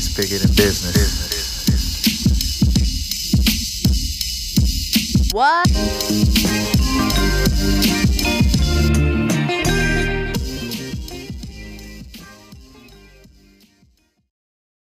It's 0.00 0.14
bigger 0.14 0.38
than 0.38 0.54
business. 0.54 0.94
What? 5.32 5.66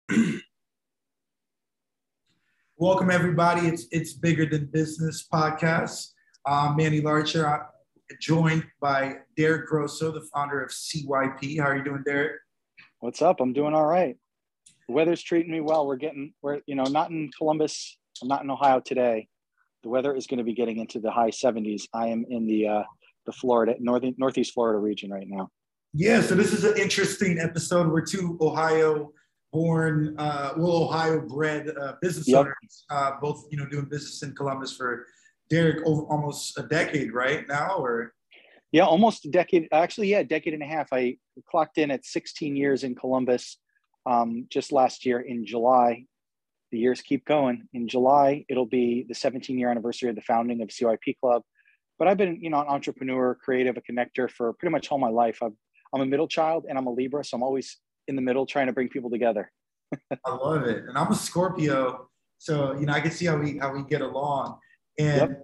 Welcome 2.75 3.09
everybody. 3.09 3.70
It's 3.70 3.88
it's 3.91 4.11
bigger 4.11 4.45
than 4.45 4.66
business 4.66 5.25
podcast. 5.34 6.09
I'm 6.45 6.75
Manny 6.75 7.00
Larcher, 7.00 7.47
I'm 7.47 7.61
joined 8.20 8.66
by 8.82 9.20
Derek 9.38 9.68
Grosso, 9.68 10.11
the 10.11 10.27
founder 10.34 10.61
of 10.61 10.71
CYP. 10.71 11.57
How 11.61 11.68
are 11.68 11.77
you 11.77 11.86
doing, 11.86 12.04
Derek? 12.05 12.34
What's 13.00 13.21
up? 13.21 13.39
I'm 13.39 13.54
doing 13.54 13.73
all 13.73 13.86
right. 13.86 14.18
The 14.88 14.93
weather's 14.93 15.23
treating 15.23 15.52
me 15.52 15.61
well. 15.61 15.88
We're 15.88 15.95
getting 15.95 16.33
we're 16.41 16.59
you 16.67 16.75
know 16.75 16.83
not 16.83 17.09
in 17.09 17.31
Columbus. 17.38 17.98
I'm 18.21 18.27
not 18.27 18.43
in 18.43 18.49
Ohio 18.49 18.80
today. 18.80 19.27
The 19.84 19.89
weather 19.89 20.16
is 20.16 20.27
going 20.27 20.38
to 20.38 20.43
be 20.43 20.53
getting 20.53 20.77
into 20.77 20.99
the 20.99 21.12
high 21.12 21.30
70s. 21.30 21.84
I 21.93 22.07
am 22.07 22.26
in 22.30 22.48
the 22.48 22.67
uh, 22.67 22.84
the 23.26 23.31
Florida 23.31 23.76
northern 23.79 24.13
northeast 24.17 24.53
Florida 24.53 24.79
region 24.79 25.09
right 25.12 25.27
now. 25.27 25.49
Yeah, 25.93 26.21
so 26.21 26.35
this 26.35 26.52
is 26.53 26.66
an 26.66 26.77
interesting 26.77 27.40
episode. 27.40 27.88
We're 27.91 28.05
two 28.05 28.38
Ohio 28.41 29.12
born, 29.53 30.13
uh, 30.17 30.52
well, 30.57 30.84
Ohio 30.84 31.21
bred 31.21 31.70
uh, 31.81 31.93
business 32.02 32.27
Yep. 32.27 32.40
owners, 32.40 32.85
uh, 32.90 33.12
both, 33.21 33.45
you 33.49 33.57
know, 33.57 33.65
doing 33.65 33.85
business 33.85 34.21
in 34.21 34.35
Columbus 34.35 34.76
for 34.76 35.05
Derek 35.49 35.85
over 35.85 36.02
almost 36.07 36.59
a 36.59 36.63
decade, 36.63 37.13
right 37.13 37.48
now, 37.48 37.77
or 37.77 38.13
Yeah, 38.73 38.84
almost 38.84 39.26
a 39.26 39.29
decade. 39.29 39.70
Actually, 39.71 40.09
yeah, 40.09 40.20
a 40.20 40.23
decade 40.26 40.54
and 40.54 40.62
a 40.62 40.65
half. 40.65 40.90
I 40.91 41.15
clocked 41.49 41.77
in 41.77 41.90
at 41.91 42.04
16 42.04 42.57
years 42.57 42.84
in 42.84 42.93
Columbus 42.95 43.57
um, 44.05 44.48
just 44.50 44.72
last 44.72 45.05
year 45.05 45.20
in 45.20 45.45
July. 45.45 46.05
The 46.72 46.80
years 46.80 47.02
keep 47.02 47.26
going. 47.26 47.68
In 47.73 47.88
July, 47.88 48.46
it'll 48.50 48.66
be 48.66 49.05
the 49.07 49.16
17 49.16 49.57
year 49.57 49.70
anniversary 49.70 50.10
of 50.10 50.16
the 50.16 50.21
founding 50.21 50.62
of 50.62 50.70
CYP 50.70 51.18
Club. 51.21 51.43
But 51.98 52.07
I've 52.07 52.18
been, 52.18 52.41
you 52.41 52.49
know, 52.49 52.60
an 52.60 52.68
entrepreneur, 52.68 53.35
creative, 53.35 53.77
a 53.77 53.82
connector 53.82 54.29
for 54.29 54.54
pretty 54.54 54.71
much 54.71 54.91
all 54.91 54.98
my 54.98 55.10
life. 55.10 55.40
I've, 55.41 55.54
I'm 55.94 56.02
a 56.02 56.05
middle 56.05 56.27
child 56.27 56.66
and 56.68 56.77
I'm 56.77 56.88
a 56.88 56.91
Libra, 56.91 57.24
so 57.24 57.38
I'm 57.38 57.44
always 57.44 57.77
in 58.07 58.16
the 58.16 58.21
middle 58.21 58.46
trying 58.46 58.68
to 58.68 58.74
bring 58.74 58.90
people 58.90 59.10
together. 59.10 59.52
I 60.26 60.35
love 60.35 60.63
it. 60.63 60.85
And 60.85 60.98
I'm 60.98 61.12
a 61.12 61.16
Scorpio, 61.16 62.10
so 62.38 62.74
you 62.74 62.85
know 62.85 62.94
I 62.94 62.99
can 62.99 63.12
see 63.12 63.26
how 63.26 63.38
we 63.38 63.57
how 63.57 63.74
we 63.74 63.84
get 63.84 64.01
along. 64.01 64.59
And 65.00 65.38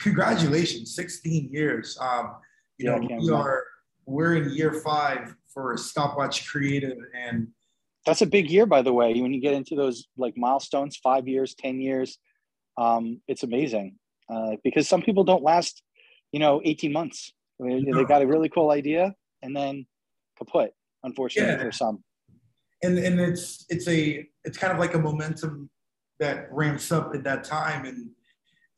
congratulations, 0.00 0.94
16 0.94 1.50
years. 1.52 1.98
Um, 2.00 2.36
you 2.78 2.90
Yeah, 2.90 2.98
know, 2.98 3.16
we 3.20 3.30
are 3.32 3.64
we're 4.06 4.36
in 4.36 4.50
year 4.50 4.72
five 4.72 5.34
for 5.52 5.76
Stopwatch 5.76 6.46
Creative, 6.46 6.96
and 7.14 7.48
That's 8.08 8.22
a 8.22 8.26
big 8.26 8.50
year, 8.50 8.64
by 8.64 8.80
the 8.80 8.92
way. 8.92 9.20
When 9.20 9.34
you 9.34 9.40
get 9.40 9.52
into 9.52 9.76
those 9.76 10.06
like 10.16 10.34
milestones, 10.36 10.96
five 10.96 11.28
years, 11.28 11.54
10 11.54 11.78
years, 11.78 12.18
um, 12.78 13.20
it's 13.28 13.42
amazing 13.42 13.96
uh, 14.32 14.52
because 14.64 14.88
some 14.88 15.02
people 15.02 15.24
don't 15.24 15.42
last, 15.42 15.82
you 16.32 16.40
know, 16.40 16.62
18 16.64 16.90
months. 16.90 17.32
I 17.60 17.64
mean, 17.64 17.84
They 17.94 18.04
got 18.04 18.22
a 18.22 18.26
really 18.26 18.48
cool 18.48 18.70
idea 18.70 19.14
and 19.42 19.54
then 19.54 19.86
kaput, 20.38 20.70
unfortunately 21.02 21.56
Yeah. 21.56 21.62
for 21.62 21.70
some. 21.72 22.02
and 22.82 22.96
and 22.98 23.20
it's 23.20 23.66
it's 23.68 23.88
a 23.88 24.24
it's 24.44 24.56
kind 24.56 24.72
of 24.72 24.78
like 24.78 24.94
a 24.94 24.98
momentum 24.98 25.68
that 26.20 26.46
ramps 26.50 26.90
up 26.92 27.12
at 27.16 27.24
that 27.24 27.42
time 27.44 27.84
and 27.90 28.08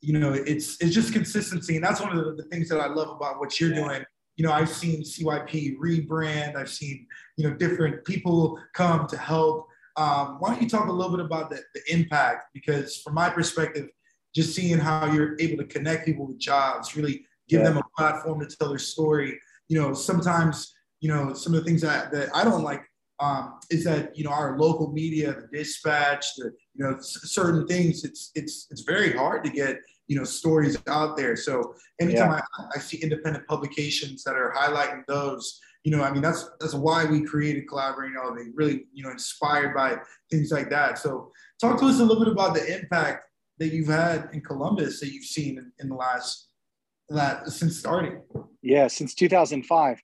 you 0.07 0.13
know 0.19 0.33
it's 0.33 0.67
it's 0.81 0.93
just 0.99 1.13
consistency 1.13 1.75
and 1.75 1.83
that's 1.85 2.01
one 2.01 2.11
of 2.17 2.17
the, 2.25 2.31
the 2.41 2.47
things 2.51 2.67
that 2.69 2.79
i 2.79 2.87
love 2.87 3.09
about 3.17 3.33
what 3.39 3.59
you're 3.59 3.69
Yeah. 3.75 3.81
doing 3.83 4.03
you 4.37 4.45
know 4.45 4.51
i've 4.51 4.69
seen 4.69 5.01
cyp 5.01 5.77
rebrand. 5.79 6.55
I've 6.55 6.69
seen 6.69 7.05
you 7.37 7.47
know 7.47 7.55
different 7.55 8.05
people 8.05 8.59
come 8.73 9.07
to 9.07 9.17
help. 9.17 9.67
Um, 9.97 10.37
why 10.39 10.49
don't 10.51 10.61
you 10.61 10.69
talk 10.69 10.87
a 10.87 10.91
little 10.91 11.15
bit 11.15 11.25
about 11.25 11.49
the, 11.49 11.59
the 11.75 11.81
impact? 11.93 12.45
Because 12.53 12.97
from 13.01 13.13
my 13.15 13.29
perspective 13.29 13.89
just 14.33 14.55
seeing 14.55 14.77
how 14.77 15.11
you're 15.11 15.35
able 15.39 15.57
to 15.57 15.65
connect 15.67 16.05
people 16.05 16.25
with 16.27 16.39
jobs 16.39 16.95
really 16.95 17.25
give 17.49 17.61
Yeah. 17.61 17.69
them 17.69 17.77
a 17.77 17.83
platform 17.97 18.39
to 18.39 18.55
tell 18.55 18.69
their 18.69 18.79
story. 18.79 19.37
You 19.67 19.79
know 19.79 19.93
sometimes 19.93 20.73
you 21.01 21.09
know 21.09 21.33
some 21.33 21.53
of 21.53 21.59
the 21.59 21.65
things 21.65 21.81
that, 21.81 22.11
that 22.11 22.29
i 22.35 22.43
don't 22.43 22.63
like 22.63 22.83
um, 23.21 23.59
is 23.69 23.83
that 23.83 24.17
you 24.17 24.23
know 24.23 24.31
our 24.31 24.57
local 24.57 24.91
media, 24.91 25.33
the 25.33 25.57
dispatch, 25.57 26.25
the 26.37 26.51
you 26.73 26.83
know 26.83 26.97
certain 26.99 27.67
things. 27.67 28.03
It's 28.03 28.31
it's 28.35 28.67
it's 28.71 28.81
very 28.81 29.11
hard 29.13 29.43
to 29.43 29.49
get 29.49 29.79
you 30.07 30.17
know 30.17 30.23
stories 30.23 30.77
out 30.87 31.17
there. 31.17 31.35
So 31.35 31.75
anytime 31.99 32.31
I, 32.31 32.41
I 32.75 32.79
see 32.79 32.97
independent 32.97 33.47
publications 33.47 34.23
that 34.23 34.35
are 34.35 34.53
highlighting 34.55 35.03
those, 35.07 35.59
you 35.83 35.95
know, 35.95 36.03
I 36.03 36.11
mean 36.11 36.21
that's 36.21 36.49
that's 36.59 36.73
why 36.73 37.05
we 37.05 37.23
created 37.23 37.67
Collaborate 37.67 38.11
and 38.11 38.17
Elevate. 38.17 38.55
Really, 38.55 38.85
you 38.93 39.03
know, 39.03 39.11
inspired 39.11 39.73
by 39.75 39.97
things 40.29 40.51
like 40.51 40.69
that. 40.69 40.97
So 40.97 41.31
talk 41.59 41.79
to 41.79 41.85
us 41.85 41.99
a 41.99 42.03
little 42.03 42.23
bit 42.23 42.31
about 42.31 42.53
the 42.53 42.79
impact 42.79 43.25
that 43.59 43.69
you've 43.73 43.87
had 43.87 44.29
in 44.33 44.41
Columbus 44.41 44.99
that 44.99 45.11
you've 45.11 45.25
seen 45.25 45.57
in, 45.57 45.71
in 45.79 45.89
the 45.89 45.95
last 45.95 46.49
that 47.09 47.47
since 47.49 47.77
starting. 47.77 48.21
Yeah, 48.61 48.87
since 48.87 49.13
2005. 49.13 50.01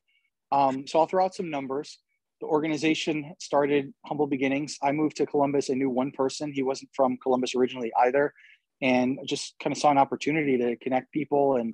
Um, 0.52 0.88
so 0.88 1.00
I'll 1.00 1.08
throw 1.08 1.26
out 1.26 1.36
some 1.36 1.50
numbers. 1.50 2.00
The 2.40 2.48
organization 2.48 3.34
started 3.40 3.94
humble 4.06 4.28
beginnings. 4.28 4.78
I 4.82 4.92
moved 4.92 5.18
to 5.18 5.26
Columbus. 5.26 5.70
I 5.70 5.74
knew 5.74 5.90
one 5.90 6.12
person. 6.12 6.52
He 6.52 6.64
wasn't 6.64 6.92
from 6.94 7.18
Columbus 7.18 7.56
originally 7.56 7.92
either, 8.00 8.34
and 8.82 9.20
just 9.26 9.56
kind 9.62 9.76
of 9.76 9.80
saw 9.80 9.90
an 9.90 9.98
opportunity 9.98 10.58
to 10.58 10.76
connect 10.78 11.12
people 11.12 11.56
and 11.56 11.74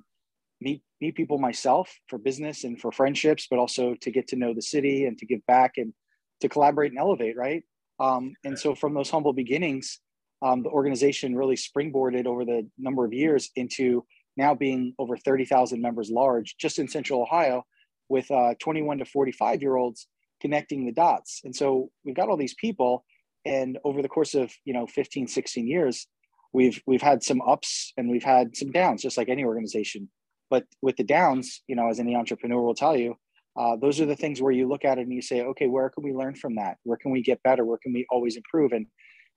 meet 0.60 0.82
meet 1.00 1.16
people 1.16 1.38
myself 1.38 1.94
for 2.08 2.18
business 2.18 2.64
and 2.64 2.80
for 2.80 2.90
friendships, 2.90 3.46
but 3.50 3.58
also 3.58 3.94
to 4.00 4.10
get 4.10 4.28
to 4.28 4.36
know 4.36 4.54
the 4.54 4.62
city 4.62 5.04
and 5.04 5.18
to 5.18 5.26
give 5.26 5.44
back 5.46 5.72
and 5.76 5.92
to 6.40 6.48
collaborate 6.48 6.92
and 6.92 6.98
elevate. 6.98 7.36
Right. 7.36 7.62
Um, 8.00 8.34
and 8.44 8.58
so 8.58 8.74
from 8.74 8.94
those 8.94 9.10
humble 9.10 9.34
beginnings, 9.34 10.00
um, 10.42 10.62
the 10.62 10.70
organization 10.70 11.36
really 11.36 11.56
springboarded 11.56 12.26
over 12.26 12.44
the 12.44 12.68
number 12.78 13.04
of 13.04 13.12
years 13.12 13.50
into 13.54 14.04
now 14.36 14.54
being 14.54 14.94
over 14.98 15.16
30,000 15.16 15.80
members 15.80 16.10
large 16.10 16.56
just 16.58 16.78
in 16.78 16.88
central 16.88 17.22
Ohio 17.22 17.64
with 18.08 18.30
uh, 18.30 18.54
21 18.60 18.98
to 18.98 19.04
45 19.04 19.62
year 19.62 19.76
olds 19.76 20.08
connecting 20.44 20.84
the 20.84 20.92
dots. 20.92 21.40
And 21.44 21.56
so 21.56 21.90
we've 22.04 22.14
got 22.14 22.28
all 22.28 22.36
these 22.36 22.54
people 22.54 23.02
and 23.46 23.78
over 23.82 24.02
the 24.02 24.08
course 24.08 24.34
of, 24.34 24.52
you 24.66 24.74
know, 24.74 24.86
15, 24.86 25.26
16 25.26 25.66
years, 25.66 26.06
we've 26.52 26.82
we've 26.86 27.02
had 27.02 27.22
some 27.22 27.40
ups 27.42 27.92
and 27.96 28.10
we've 28.10 28.24
had 28.24 28.54
some 28.54 28.70
downs 28.70 29.02
just 29.02 29.16
like 29.16 29.28
any 29.30 29.44
organization. 29.44 30.10
But 30.50 30.64
with 30.82 30.96
the 30.96 31.04
downs, 31.04 31.62
you 31.66 31.76
know, 31.76 31.88
as 31.88 31.98
any 31.98 32.14
entrepreneur 32.14 32.60
will 32.60 32.74
tell 32.74 32.96
you, 32.96 33.16
uh, 33.58 33.76
those 33.76 34.00
are 34.00 34.06
the 34.06 34.16
things 34.16 34.42
where 34.42 34.52
you 34.52 34.68
look 34.68 34.84
at 34.84 34.98
it 34.98 35.02
and 35.02 35.12
you 35.12 35.22
say, 35.22 35.42
okay, 35.42 35.66
where 35.66 35.88
can 35.88 36.04
we 36.04 36.12
learn 36.12 36.34
from 36.34 36.56
that? 36.56 36.76
Where 36.84 36.98
can 36.98 37.10
we 37.10 37.22
get 37.22 37.42
better? 37.42 37.64
Where 37.64 37.78
can 37.82 37.92
we 37.92 38.06
always 38.10 38.36
improve? 38.36 38.72
And 38.72 38.86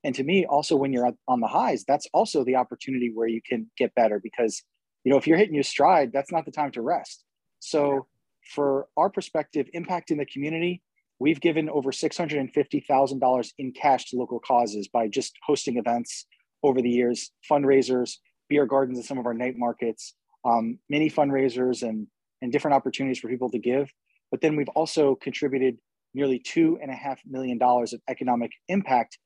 and 0.04 0.14
to 0.16 0.24
me, 0.24 0.46
also 0.46 0.76
when 0.76 0.92
you're 0.94 1.12
on 1.28 1.40
the 1.40 1.48
highs, 1.48 1.84
that's 1.88 2.08
also 2.14 2.44
the 2.44 2.58
opportunity 2.58 3.12
where 3.14 3.28
you 3.28 3.42
can 3.42 3.70
get 3.78 3.96
better 3.96 4.20
because 4.22 4.62
you 5.04 5.12
know 5.12 5.18
if 5.18 5.26
you're 5.26 5.38
hitting 5.38 5.56
your 5.56 5.64
stride, 5.64 6.12
that's 6.12 6.32
not 6.32 6.46
the 6.46 6.52
time 6.52 6.72
to 6.72 6.82
rest. 6.82 7.24
So 7.60 8.08
for 8.56 8.88
our 8.96 9.10
perspective, 9.10 9.68
impacting 9.76 10.18
the 10.18 10.26
community, 10.26 10.82
we've 11.20 11.42
given 11.42 11.70
over 11.70 11.92
$650,000 11.92 13.50
in 13.58 13.72
cash 13.72 14.06
to 14.06 14.18
local 14.18 14.40
causes 14.40 14.88
by 14.88 15.08
just 15.08 15.34
hosting 15.46 15.78
events 15.78 16.26
over 16.64 16.82
the 16.82 16.90
years, 16.90 17.32
fundraisers, 17.50 18.18
beer 18.50 18.66
gardens 18.66 18.98
and 18.98 19.06
some 19.06 19.18
of 19.18 19.26
our 19.26 19.34
night 19.34 19.56
markets, 19.58 20.14
um, 20.46 20.80
mini 20.90 21.10
fundraisers, 21.10 21.88
and, 21.88 22.08
and 22.42 22.52
different 22.52 22.76
opportunities 22.76 23.20
for 23.20 23.30
people 23.30 23.50
to 23.50 23.60
give. 23.60 23.92
But 24.32 24.42
then 24.42 24.56
we've 24.56 24.70
also 24.70 25.16
contributed 25.16 25.78
nearly 26.14 26.40
two 26.40 26.80
and 26.82 26.92
a 26.92 26.96
half 26.96 27.22
million 27.26 27.58
dollars 27.58 27.94
of 27.94 28.02
economic 28.08 28.52
impact 28.68 29.18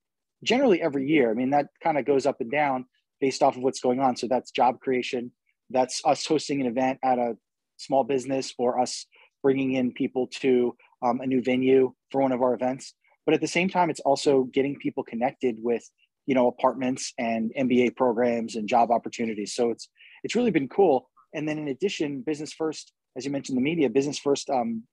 generally 0.44 0.82
every 0.82 1.08
year. 1.08 1.30
I 1.30 1.34
mean, 1.34 1.52
that 1.52 1.68
kind 1.84 1.98
of 1.98 2.06
goes 2.06 2.26
up 2.26 2.42
and 2.42 2.52
down 2.52 2.86
based 3.20 3.44
off 3.44 3.56
of 3.56 3.64
what's 3.64 3.80
going 3.80 4.00
on. 4.00 4.16
So 4.16 4.28
that's 4.28 4.52
job 4.52 4.80
creation, 4.80 5.32
that's 5.70 6.02
us 6.06 6.26
hosting 6.26 6.62
an 6.62 6.68
event 6.68 7.00
at 7.04 7.20
a 7.20 7.38
small 7.78 8.04
business 8.04 8.54
or 8.58 8.80
us 8.80 9.06
bringing 9.44 9.74
in 9.74 9.92
people 9.92 10.28
to 10.28 10.76
um, 11.02 11.22
a 11.22 11.28
new 11.28 11.42
venue 11.42 11.94
for 12.12 12.22
one 12.22 12.32
of 12.32 12.42
our 12.42 12.54
events. 12.54 12.94
But 13.26 13.36
at 13.36 13.42
the 13.42 13.48
same 13.48 13.70
time, 13.70 13.90
it's 13.90 14.00
also 14.02 14.44
getting 14.44 14.76
people 14.76 15.04
connected 15.04 15.58
with, 15.60 15.84
you 16.26 16.36
know, 16.36 16.48
apartments 16.48 17.14
and 17.18 17.52
MBA 17.58 17.96
programs 17.96 18.56
and 18.56 18.68
job 18.68 18.92
opportunities. 18.92 19.54
So 19.54 19.70
it's 19.72 19.90
it's 20.24 20.36
really 20.36 20.52
been 20.52 20.68
cool. 20.68 21.10
And 21.34 21.48
then 21.48 21.58
in 21.58 21.68
addition, 21.68 22.22
Business 22.22 22.54
First, 22.54 22.92
as 23.18 23.26
you 23.26 23.32
mentioned, 23.32 23.58
the 23.58 23.62
media, 23.62 23.90
Business 23.90 24.20
First, 24.20 24.50
um, 24.50 24.84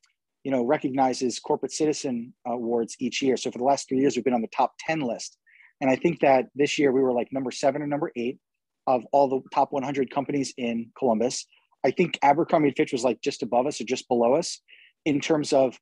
you 0.44 0.50
know, 0.50 0.64
recognizes 0.64 1.38
corporate 1.38 1.72
citizen 1.72 2.34
awards 2.46 2.96
each 3.00 3.22
year. 3.22 3.36
So 3.36 3.50
for 3.50 3.58
the 3.58 3.64
last 3.64 3.88
three 3.88 3.98
years, 3.98 4.16
we've 4.16 4.24
been 4.24 4.34
on 4.34 4.42
the 4.42 4.48
top 4.48 4.74
ten 4.78 5.00
list. 5.00 5.36
And 5.80 5.90
I 5.90 5.96
think 5.96 6.20
that 6.20 6.46
this 6.54 6.78
year 6.78 6.92
we 6.92 7.02
were 7.02 7.12
like 7.12 7.32
number 7.32 7.50
seven 7.50 7.82
or 7.82 7.86
number 7.86 8.10
eight 8.16 8.38
of 8.86 9.04
all 9.12 9.28
the 9.28 9.40
top 9.52 9.70
100 9.70 10.10
companies 10.10 10.54
in 10.56 10.90
Columbus. 10.98 11.46
I 11.84 11.90
think 11.90 12.18
Abercrombie 12.22 12.68
and 12.68 12.76
Fitch 12.76 12.92
was 12.92 13.04
like 13.04 13.20
just 13.20 13.42
above 13.42 13.66
us 13.66 13.80
or 13.80 13.84
just 13.84 14.08
below 14.08 14.34
us 14.34 14.60
in 15.04 15.20
terms 15.20 15.52
of 15.52 15.78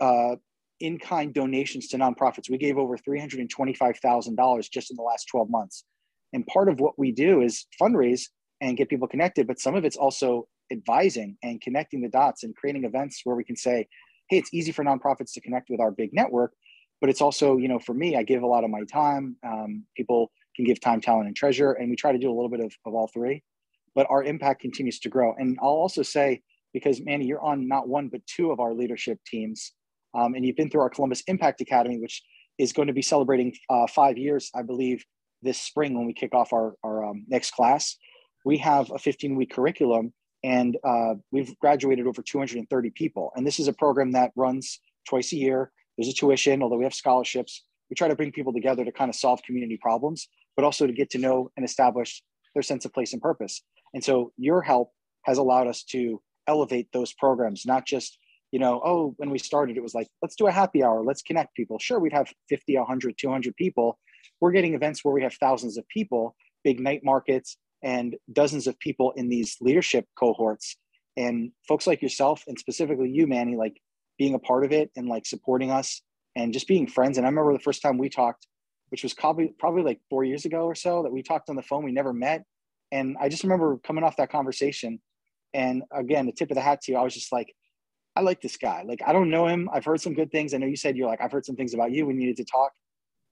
uh, 0.00 0.36
in-kind 0.80 1.34
donations 1.34 1.88
to 1.88 1.98
nonprofits. 1.98 2.50
We 2.50 2.58
gave 2.58 2.78
over 2.78 2.96
$325,000 2.96 4.70
just 4.70 4.90
in 4.90 4.96
the 4.96 5.02
last 5.02 5.26
12 5.30 5.50
months. 5.50 5.84
And 6.32 6.46
part 6.46 6.68
of 6.68 6.80
what 6.80 6.98
we 6.98 7.10
do 7.12 7.40
is 7.42 7.66
fundraise 7.80 8.28
and 8.60 8.76
get 8.76 8.88
people 8.88 9.08
connected, 9.08 9.46
but 9.46 9.60
some 9.60 9.74
of 9.74 9.84
it's 9.84 9.96
also 9.96 10.46
advising 10.70 11.36
and 11.42 11.60
connecting 11.60 12.02
the 12.02 12.08
dots 12.08 12.44
and 12.44 12.54
creating 12.54 12.84
events 12.84 13.22
where 13.24 13.36
we 13.36 13.44
can 13.44 13.56
say, 13.56 13.88
hey, 14.28 14.38
it's 14.38 14.52
easy 14.52 14.72
for 14.72 14.84
nonprofits 14.84 15.32
to 15.32 15.40
connect 15.40 15.70
with 15.70 15.80
our 15.80 15.90
big 15.90 16.12
network 16.12 16.52
but 17.00 17.10
it's 17.10 17.20
also 17.20 17.56
you 17.56 17.68
know 17.68 17.78
for 17.78 17.94
me 17.94 18.16
i 18.16 18.22
give 18.22 18.42
a 18.42 18.46
lot 18.46 18.64
of 18.64 18.70
my 18.70 18.82
time 18.84 19.36
um, 19.46 19.84
people 19.96 20.30
can 20.56 20.64
give 20.64 20.80
time 20.80 21.00
talent 21.00 21.26
and 21.26 21.36
treasure 21.36 21.72
and 21.72 21.90
we 21.90 21.96
try 21.96 22.12
to 22.12 22.18
do 22.18 22.30
a 22.30 22.34
little 22.34 22.48
bit 22.48 22.60
of, 22.60 22.72
of 22.84 22.94
all 22.94 23.08
three 23.08 23.42
but 23.94 24.06
our 24.10 24.22
impact 24.22 24.60
continues 24.60 24.98
to 24.98 25.08
grow 25.08 25.34
and 25.38 25.58
i'll 25.62 25.68
also 25.68 26.02
say 26.02 26.40
because 26.72 27.00
manny 27.00 27.26
you're 27.26 27.42
on 27.42 27.68
not 27.68 27.88
one 27.88 28.08
but 28.08 28.20
two 28.26 28.50
of 28.50 28.60
our 28.60 28.74
leadership 28.74 29.18
teams 29.26 29.72
um, 30.14 30.34
and 30.34 30.44
you've 30.44 30.56
been 30.56 30.70
through 30.70 30.80
our 30.80 30.90
columbus 30.90 31.22
impact 31.26 31.60
academy 31.60 31.98
which 31.98 32.22
is 32.58 32.72
going 32.72 32.88
to 32.88 32.94
be 32.94 33.02
celebrating 33.02 33.52
uh, 33.70 33.86
five 33.86 34.18
years 34.18 34.50
i 34.54 34.62
believe 34.62 35.04
this 35.42 35.60
spring 35.60 35.94
when 35.94 36.06
we 36.06 36.12
kick 36.12 36.34
off 36.34 36.52
our, 36.52 36.74
our 36.82 37.04
um, 37.04 37.24
next 37.28 37.52
class 37.52 37.96
we 38.44 38.56
have 38.58 38.90
a 38.90 38.98
15 38.98 39.36
week 39.36 39.52
curriculum 39.52 40.12
and 40.44 40.76
uh, 40.84 41.14
we've 41.32 41.58
graduated 41.58 42.06
over 42.06 42.22
230 42.22 42.90
people 42.90 43.32
and 43.36 43.46
this 43.46 43.58
is 43.58 43.68
a 43.68 43.72
program 43.72 44.12
that 44.12 44.32
runs 44.36 44.80
twice 45.06 45.32
a 45.32 45.36
year 45.36 45.72
there's 45.98 46.08
a 46.08 46.14
tuition, 46.14 46.62
although 46.62 46.78
we 46.78 46.84
have 46.84 46.94
scholarships. 46.94 47.64
We 47.90 47.96
try 47.96 48.08
to 48.08 48.14
bring 48.14 48.30
people 48.30 48.52
together 48.52 48.84
to 48.84 48.92
kind 48.92 49.08
of 49.08 49.16
solve 49.16 49.42
community 49.42 49.76
problems, 49.76 50.28
but 50.54 50.64
also 50.64 50.86
to 50.86 50.92
get 50.92 51.10
to 51.10 51.18
know 51.18 51.50
and 51.56 51.66
establish 51.66 52.22
their 52.54 52.62
sense 52.62 52.84
of 52.84 52.94
place 52.94 53.12
and 53.12 53.20
purpose. 53.20 53.62
And 53.92 54.02
so 54.02 54.32
your 54.36 54.62
help 54.62 54.92
has 55.24 55.38
allowed 55.38 55.66
us 55.66 55.82
to 55.90 56.22
elevate 56.46 56.88
those 56.92 57.12
programs, 57.14 57.66
not 57.66 57.84
just, 57.84 58.16
you 58.50 58.58
know, 58.58 58.80
oh, 58.84 59.14
when 59.18 59.30
we 59.30 59.38
started, 59.38 59.76
it 59.76 59.82
was 59.82 59.94
like, 59.94 60.08
let's 60.22 60.36
do 60.36 60.46
a 60.46 60.52
happy 60.52 60.82
hour, 60.82 61.02
let's 61.02 61.22
connect 61.22 61.54
people. 61.54 61.78
Sure, 61.78 61.98
we'd 61.98 62.12
have 62.12 62.32
50, 62.48 62.76
100, 62.76 63.16
200 63.18 63.56
people. 63.56 63.98
We're 64.40 64.52
getting 64.52 64.74
events 64.74 65.04
where 65.04 65.14
we 65.14 65.22
have 65.22 65.34
thousands 65.34 65.76
of 65.76 65.86
people, 65.88 66.34
big 66.64 66.80
night 66.80 67.02
markets, 67.04 67.56
and 67.82 68.16
dozens 68.32 68.66
of 68.66 68.78
people 68.78 69.12
in 69.16 69.28
these 69.28 69.56
leadership 69.60 70.06
cohorts. 70.18 70.76
And 71.16 71.52
folks 71.66 71.86
like 71.86 72.02
yourself, 72.02 72.44
and 72.46 72.58
specifically 72.58 73.10
you, 73.10 73.26
Manny, 73.26 73.56
like 73.56 73.80
being 74.18 74.34
a 74.34 74.38
part 74.38 74.64
of 74.64 74.72
it 74.72 74.90
and 74.96 75.08
like 75.08 75.26
supporting 75.26 75.70
us 75.70 76.02
and 76.36 76.52
just 76.52 76.68
being 76.68 76.86
friends. 76.86 77.18
And 77.18 77.26
I 77.26 77.30
remember 77.30 77.52
the 77.52 77.58
first 77.58 77.82
time 77.82 77.98
we 77.98 78.08
talked, 78.08 78.46
which 78.90 79.02
was 79.02 79.14
probably 79.14 79.52
probably 79.58 79.82
like 79.82 80.00
four 80.08 80.24
years 80.24 80.44
ago 80.44 80.62
or 80.62 80.74
so, 80.74 81.02
that 81.02 81.12
we 81.12 81.22
talked 81.22 81.50
on 81.50 81.56
the 81.56 81.62
phone. 81.62 81.84
We 81.84 81.92
never 81.92 82.12
met, 82.12 82.44
and 82.90 83.16
I 83.20 83.28
just 83.28 83.42
remember 83.42 83.78
coming 83.78 84.04
off 84.04 84.16
that 84.16 84.30
conversation. 84.30 85.00
And 85.54 85.82
again, 85.92 86.26
the 86.26 86.32
tip 86.32 86.50
of 86.50 86.54
the 86.56 86.60
hat 86.60 86.82
to 86.82 86.92
you, 86.92 86.98
I 86.98 87.02
was 87.02 87.14
just 87.14 87.32
like, 87.32 87.54
I 88.18 88.22
like 88.22 88.40
this 88.40 88.56
guy. 88.56 88.82
Like 88.86 89.00
I 89.06 89.12
don't 89.12 89.30
know 89.30 89.46
him. 89.46 89.68
I've 89.72 89.84
heard 89.84 90.00
some 90.00 90.14
good 90.14 90.30
things. 90.30 90.52
I 90.52 90.58
know 90.58 90.66
you 90.66 90.76
said 90.76 90.96
you're 90.96 91.08
like 91.08 91.20
I've 91.20 91.32
heard 91.32 91.46
some 91.46 91.56
things 91.56 91.74
about 91.74 91.92
you. 91.92 92.06
We 92.06 92.14
needed 92.14 92.36
to 92.38 92.44
talk, 92.44 92.72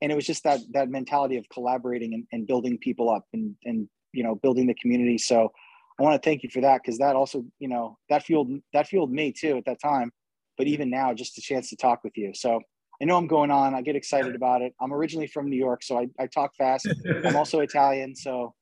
and 0.00 0.12
it 0.12 0.14
was 0.14 0.26
just 0.26 0.44
that 0.44 0.60
that 0.72 0.88
mentality 0.88 1.36
of 1.36 1.48
collaborating 1.48 2.14
and, 2.14 2.24
and 2.32 2.46
building 2.46 2.78
people 2.78 3.10
up 3.10 3.24
and 3.32 3.54
and 3.64 3.88
you 4.12 4.22
know 4.22 4.34
building 4.36 4.66
the 4.66 4.74
community. 4.74 5.18
So 5.18 5.52
I 5.98 6.02
want 6.02 6.20
to 6.20 6.26
thank 6.26 6.42
you 6.42 6.50
for 6.50 6.60
that 6.60 6.82
because 6.82 6.98
that 6.98 7.16
also 7.16 7.44
you 7.58 7.68
know 7.68 7.98
that 8.10 8.22
fueled 8.22 8.50
that 8.72 8.86
fueled 8.86 9.12
me 9.12 9.32
too 9.32 9.56
at 9.58 9.64
that 9.66 9.80
time 9.80 10.12
but 10.56 10.66
even 10.66 10.90
now, 10.90 11.12
just 11.12 11.38
a 11.38 11.40
chance 11.40 11.68
to 11.70 11.76
talk 11.76 12.02
with 12.02 12.16
you. 12.16 12.32
So 12.34 12.60
I 13.00 13.04
know 13.04 13.16
I'm 13.16 13.26
going 13.26 13.50
on. 13.50 13.74
I 13.74 13.82
get 13.82 13.96
excited 13.96 14.34
about 14.34 14.62
it. 14.62 14.74
I'm 14.80 14.92
originally 14.92 15.26
from 15.26 15.50
New 15.50 15.56
York, 15.56 15.82
so 15.82 15.98
I, 15.98 16.08
I 16.18 16.26
talk 16.26 16.54
fast. 16.56 16.88
I'm 17.24 17.36
also 17.36 17.60
Italian, 17.60 18.14
so 18.16 18.54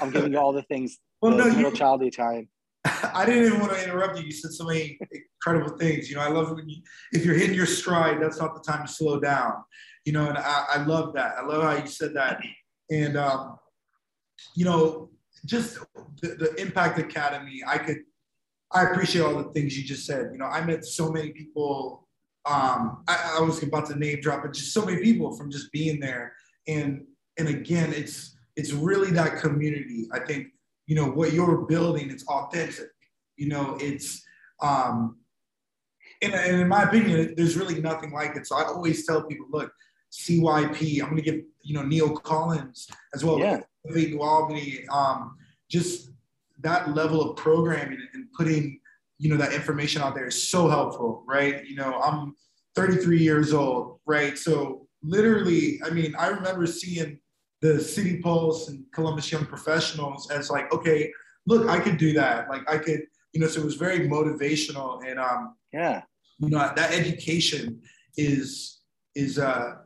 I'm 0.00 0.10
giving 0.10 0.32
you 0.32 0.38
all 0.38 0.52
the 0.52 0.62
things. 0.64 0.98
Well, 1.22 1.36
the 1.36 1.44
no, 1.44 1.54
middle 1.54 1.72
child 1.72 2.02
Italian. 2.02 2.48
I 3.14 3.24
didn't 3.26 3.46
even 3.46 3.60
want 3.60 3.72
to 3.72 3.82
interrupt 3.82 4.18
you. 4.18 4.24
You 4.24 4.32
said 4.32 4.52
so 4.52 4.64
many 4.64 4.98
incredible 5.12 5.76
things. 5.76 6.08
You 6.08 6.16
know, 6.16 6.22
I 6.22 6.28
love 6.28 6.50
when 6.50 6.68
you, 6.68 6.82
if 7.12 7.24
you're 7.24 7.34
hitting 7.34 7.56
your 7.56 7.66
stride, 7.66 8.22
that's 8.22 8.38
not 8.38 8.54
the 8.54 8.62
time 8.62 8.86
to 8.86 8.92
slow 8.92 9.20
down. 9.20 9.54
You 10.04 10.12
know, 10.12 10.28
and 10.28 10.38
I, 10.38 10.64
I 10.74 10.84
love 10.84 11.14
that. 11.14 11.34
I 11.36 11.44
love 11.44 11.62
how 11.62 11.82
you 11.82 11.86
said 11.86 12.14
that. 12.14 12.40
And, 12.90 13.16
um, 13.16 13.56
you 14.56 14.64
know, 14.64 15.10
just 15.44 15.78
the, 16.22 16.28
the 16.28 16.54
Impact 16.60 16.98
Academy, 16.98 17.62
I 17.66 17.78
could 17.78 17.98
I 18.72 18.84
appreciate 18.84 19.22
all 19.22 19.36
the 19.36 19.50
things 19.52 19.76
you 19.76 19.84
just 19.84 20.06
said. 20.06 20.30
You 20.32 20.38
know, 20.38 20.46
I 20.46 20.64
met 20.64 20.84
so 20.84 21.10
many 21.10 21.30
people. 21.30 22.06
Um, 22.46 23.02
I, 23.08 23.36
I 23.38 23.40
was 23.40 23.62
about 23.62 23.86
to 23.86 23.98
name 23.98 24.20
drop, 24.20 24.42
but 24.42 24.52
just 24.52 24.72
so 24.72 24.84
many 24.84 25.02
people 25.02 25.36
from 25.36 25.50
just 25.50 25.72
being 25.72 26.00
there. 26.00 26.34
And 26.68 27.04
and 27.38 27.48
again, 27.48 27.92
it's 27.92 28.36
it's 28.56 28.72
really 28.72 29.10
that 29.12 29.40
community. 29.40 30.08
I 30.12 30.20
think 30.20 30.48
you 30.90 30.96
know 30.96 31.06
what 31.06 31.32
you're 31.32 31.58
building. 31.66 32.10
It's 32.10 32.26
authentic. 32.26 32.88
You 33.36 33.46
know, 33.46 33.78
it's 33.80 34.24
um, 34.60 35.18
and, 36.20 36.34
and 36.34 36.60
in 36.60 36.66
my 36.66 36.82
opinion, 36.82 37.34
there's 37.36 37.56
really 37.56 37.80
nothing 37.80 38.10
like 38.10 38.34
it. 38.34 38.44
So 38.48 38.56
I 38.56 38.64
always 38.64 39.06
tell 39.06 39.22
people, 39.22 39.46
look, 39.52 39.72
CYP. 40.12 41.00
I'm 41.00 41.10
going 41.10 41.22
to 41.22 41.22
give 41.22 41.42
you 41.62 41.74
know 41.74 41.84
Neil 41.84 42.10
Collins 42.16 42.88
as 43.14 43.24
well. 43.24 43.38
Yeah. 43.38 43.60
New 43.84 44.20
Albany. 44.20 44.84
Um, 44.88 45.36
just 45.70 46.10
that 46.58 46.92
level 46.96 47.30
of 47.30 47.36
programming 47.36 48.00
and 48.12 48.24
putting 48.36 48.80
you 49.18 49.30
know 49.30 49.36
that 49.36 49.52
information 49.52 50.02
out 50.02 50.16
there 50.16 50.26
is 50.26 50.50
so 50.50 50.68
helpful 50.68 51.24
right 51.26 51.66
you 51.66 51.76
know 51.76 51.94
i'm 52.00 52.34
33 52.74 53.18
years 53.18 53.54
old 53.54 53.98
right 54.06 54.36
so 54.36 54.86
literally 55.02 55.80
i 55.86 55.90
mean 55.90 56.14
i 56.18 56.28
remember 56.28 56.66
seeing 56.66 57.18
the 57.60 57.80
city 57.80 58.18
pulse 58.18 58.68
and 58.68 58.84
columbus 58.92 59.30
young 59.30 59.46
professionals 59.46 60.30
as 60.30 60.50
like 60.50 60.72
okay 60.72 61.10
look 61.46 61.68
i 61.68 61.78
could 61.78 61.96
do 61.96 62.12
that 62.12 62.48
like 62.48 62.68
i 62.70 62.78
could 62.78 63.02
you 63.32 63.40
know 63.40 63.46
so 63.46 63.60
it 63.60 63.64
was 63.64 63.76
very 63.76 64.08
motivational 64.08 65.00
and 65.06 65.18
um 65.18 65.54
yeah 65.72 66.02
you 66.38 66.48
know 66.48 66.58
that 66.74 66.92
education 66.92 67.80
is 68.16 68.80
is 69.14 69.38
uh 69.38 69.76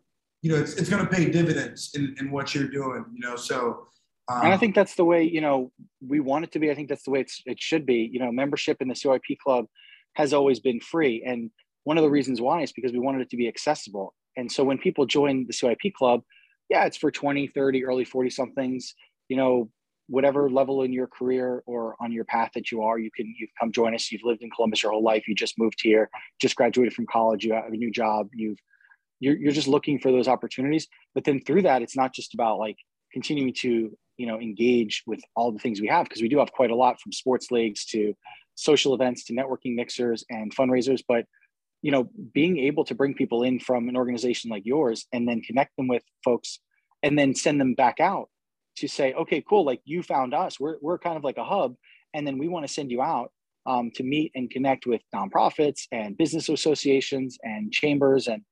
you 0.43 0.50
know 0.50 0.56
it's, 0.56 0.75
it's 0.75 0.88
going 0.88 1.05
to 1.05 1.11
pay 1.11 1.31
dividends 1.31 1.91
in, 1.94 2.15
in 2.19 2.31
what 2.31 2.55
you're 2.55 2.69
doing 2.69 3.05
you 3.12 3.21
know 3.21 3.37
so 3.37 3.87
um, 4.29 4.41
and 4.43 4.55
I 4.55 4.56
think 4.56 4.75
that's 4.75 4.94
the 4.94 5.05
way 5.05 5.23
you 5.23 5.43
know 5.43 5.71
we 6.00 6.19
want 6.19 6.44
it 6.44 6.53
to 6.53 6.59
be. 6.59 6.71
I 6.71 6.75
think 6.75 6.88
that's 6.88 7.03
the 7.03 7.11
way 7.11 7.21
it's, 7.21 7.43
it 7.44 7.61
should 7.61 7.85
be. 7.85 8.09
You 8.11 8.21
know, 8.21 8.32
membership 8.32 8.81
in 8.81 8.88
the 8.88 8.94
CYP 8.94 9.37
club 9.37 9.67
has 10.15 10.32
always 10.32 10.61
been 10.61 10.81
free, 10.81 11.23
and 11.26 11.50
one 11.85 11.99
of 11.99 12.03
the 12.05 12.11
reasons 12.11 12.41
why 12.41 12.62
is 12.62 12.73
because 12.73 12.93
we 12.93 12.99
wanted 12.99 13.21
it 13.21 13.31
to 13.31 13.37
be 13.37 13.49
accessible. 13.49 14.15
And 14.37 14.50
so 14.50 14.65
when 14.65 14.79
people 14.79 15.06
join 15.06 15.47
the 15.47 15.53
CYP 15.53 15.93
club, 15.93 16.23
yeah, 16.69 16.84
it's 16.84 16.96
for 16.96 17.11
20, 17.11 17.49
30, 17.49 17.84
early 17.84 18.05
40 18.05 18.31
somethings. 18.31 18.94
You 19.28 19.37
know, 19.37 19.70
whatever 20.08 20.50
level 20.50 20.82
in 20.82 20.93
your 20.93 21.06
career 21.06 21.62
or 21.66 21.96
on 22.00 22.12
your 22.12 22.25
path 22.25 22.50
that 22.55 22.70
you 22.70 22.82
are, 22.82 22.99
you 22.99 23.11
can 23.14 23.34
you 23.38 23.46
come 23.58 23.72
join 23.72 23.94
us. 23.94 24.11
You've 24.11 24.25
lived 24.25 24.43
in 24.43 24.50
Columbus 24.50 24.82
your 24.82 24.93
whole 24.93 25.02
life. 25.02 25.26
You 25.26 25.34
just 25.34 25.58
moved 25.58 25.81
here, 25.82 26.11
just 26.40 26.56
graduated 26.56 26.94
from 26.94 27.06
college. 27.06 27.44
You 27.44 27.55
have 27.55 27.66
a 27.66 27.76
new 27.76 27.90
job. 27.90 28.28
You've 28.32 28.58
you're, 29.20 29.37
you're 29.37 29.52
just 29.52 29.69
looking 29.69 29.99
for 29.99 30.12
those 30.12 30.28
opportunities. 30.28 30.88
But 31.14 31.25
then 31.25 31.40
through 31.40 31.62
that, 31.62 31.82
it's 31.82 31.96
not 31.96 32.12
just 32.12 32.34
about 32.34 32.58
like 32.58 32.76
continuing 33.12 33.55
to 33.61 33.96
you 34.16 34.26
know 34.26 34.38
engage 34.40 35.02
with 35.06 35.20
all 35.34 35.52
the 35.52 35.58
things 35.58 35.81
we 35.81 35.88
have 35.88 36.05
because 36.05 36.22
we 36.22 36.28
do 36.28 36.38
have 36.38 36.52
quite 36.52 36.70
a 36.70 36.76
lot 36.76 37.00
from 37.00 37.12
sports 37.12 37.50
leagues 37.50 37.84
to 37.87 38.14
social 38.56 38.94
events 38.94 39.25
to 39.25 39.32
networking 39.32 39.75
mixers 39.75 40.25
and 40.31 40.55
fundraisers 40.55 41.02
but 41.08 41.25
you 41.84 41.90
know 41.90 42.08
being 42.32 42.58
able 42.58 42.82
to 42.82 42.94
bring 42.94 43.12
people 43.12 43.42
in 43.42 43.60
from 43.60 43.88
an 43.90 43.96
organization 43.96 44.50
like 44.50 44.64
yours 44.64 45.06
and 45.12 45.28
then 45.28 45.42
connect 45.42 45.76
them 45.76 45.86
with 45.86 46.02
folks 46.25 46.58
and 47.02 47.19
then 47.19 47.34
send 47.34 47.60
them 47.60 47.75
back 47.75 48.00
out 48.00 48.30
to 48.78 48.88
say 48.88 49.12
okay 49.12 49.44
cool 49.47 49.66
like 49.66 49.82
you 49.85 50.02
found 50.02 50.32
us. 50.32 50.59
We're, 50.59 50.76
we're 50.80 50.99
kind 50.99 51.18
of 51.18 51.25
like 51.25 51.37
a 51.37 51.44
hub 51.44 51.75
and 52.14 52.26
then 52.26 52.38
we 52.38 52.49
want 52.49 52.66
to 52.66 52.73
send 52.73 52.90
you 52.90 53.02
out 53.02 53.30
um, 53.66 53.90
to 53.97 54.02
meet 54.02 54.32
and 54.35 54.50
connect 54.50 54.87
with 54.87 55.02
nonprofits 55.14 55.82
and 55.92 56.16
business 56.16 56.49
associations 56.49 57.37
and 57.42 57.70
chambers 57.70 58.28
and 58.28 58.42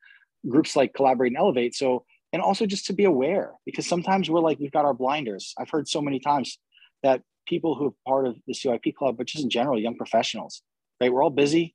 groups 0.47 0.77
like 0.77 0.93
collaborate 0.93 1.33
and 1.33 1.39
elevate. 1.39 1.75
So 1.75 2.05
and 2.35 2.43
also 2.43 2.67
just 2.67 2.87
to 2.87 2.93
be 2.93 3.05
aware 3.05 3.53
because 3.65 3.87
sometimes 3.87 4.29
we're 4.29 4.41
like 4.41 4.59
we've 4.59 4.73
got 4.73 4.85
our 4.85 4.95
blinders. 4.95 5.55
I've 5.59 5.71
heard 5.71 5.89
so 5.89 6.03
many 6.03 6.21
times 6.21 6.59
that 7.03 7.23
people 7.49 7.77
who 7.77 7.87
are 7.87 7.95
part 8.07 8.27
of 8.27 8.37
the 8.47 8.53
CYP 8.53 8.95
club 8.95 9.17
but 9.17 9.27
just 9.27 9.43
in 9.43 9.49
general 9.49 9.81
young 9.81 9.97
professionals 9.97 10.63
right 11.01 11.13
we're 11.13 11.25
all 11.25 11.31
busy 11.31 11.75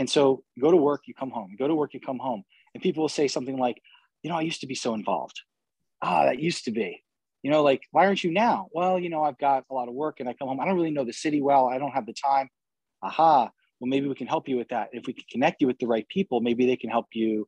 and 0.00 0.10
so 0.10 0.42
you 0.54 0.62
go 0.62 0.70
to 0.70 0.76
work 0.76 1.02
you 1.06 1.14
come 1.14 1.30
home. 1.30 1.48
You 1.52 1.58
go 1.58 1.68
to 1.68 1.74
work 1.74 1.94
you 1.94 2.00
come 2.00 2.18
home. 2.18 2.42
And 2.74 2.82
people 2.82 3.02
will 3.02 3.08
say 3.08 3.28
something 3.28 3.58
like 3.58 3.80
you 4.22 4.30
know 4.30 4.36
i 4.36 4.40
used 4.40 4.62
to 4.62 4.66
be 4.66 4.74
so 4.74 4.94
involved. 4.94 5.38
Ah 6.02 6.24
that 6.24 6.40
used 6.40 6.64
to 6.64 6.72
be. 6.72 7.04
You 7.42 7.50
know 7.52 7.62
like 7.62 7.82
why 7.92 8.06
aren't 8.06 8.24
you 8.24 8.32
now? 8.32 8.68
Well 8.72 8.98
you 8.98 9.10
know 9.10 9.22
i've 9.22 9.38
got 9.38 9.64
a 9.70 9.74
lot 9.74 9.88
of 9.88 9.94
work 9.94 10.18
and 10.18 10.28
i 10.28 10.32
come 10.32 10.48
home. 10.48 10.60
I 10.60 10.64
don't 10.66 10.76
really 10.80 10.96
know 10.96 11.04
the 11.04 11.12
city 11.12 11.40
well. 11.40 11.66
I 11.68 11.78
don't 11.78 11.92
have 11.92 12.06
the 12.06 12.14
time. 12.30 12.48
Aha 13.02 13.50
well 13.78 13.88
maybe 13.88 14.08
we 14.08 14.14
can 14.14 14.26
help 14.26 14.48
you 14.48 14.56
with 14.56 14.70
that. 14.70 14.88
If 14.92 15.06
we 15.06 15.12
can 15.12 15.24
connect 15.30 15.60
you 15.60 15.66
with 15.66 15.78
the 15.78 15.86
right 15.86 16.08
people 16.08 16.40
maybe 16.40 16.66
they 16.66 16.76
can 16.76 16.90
help 16.90 17.06
you 17.12 17.46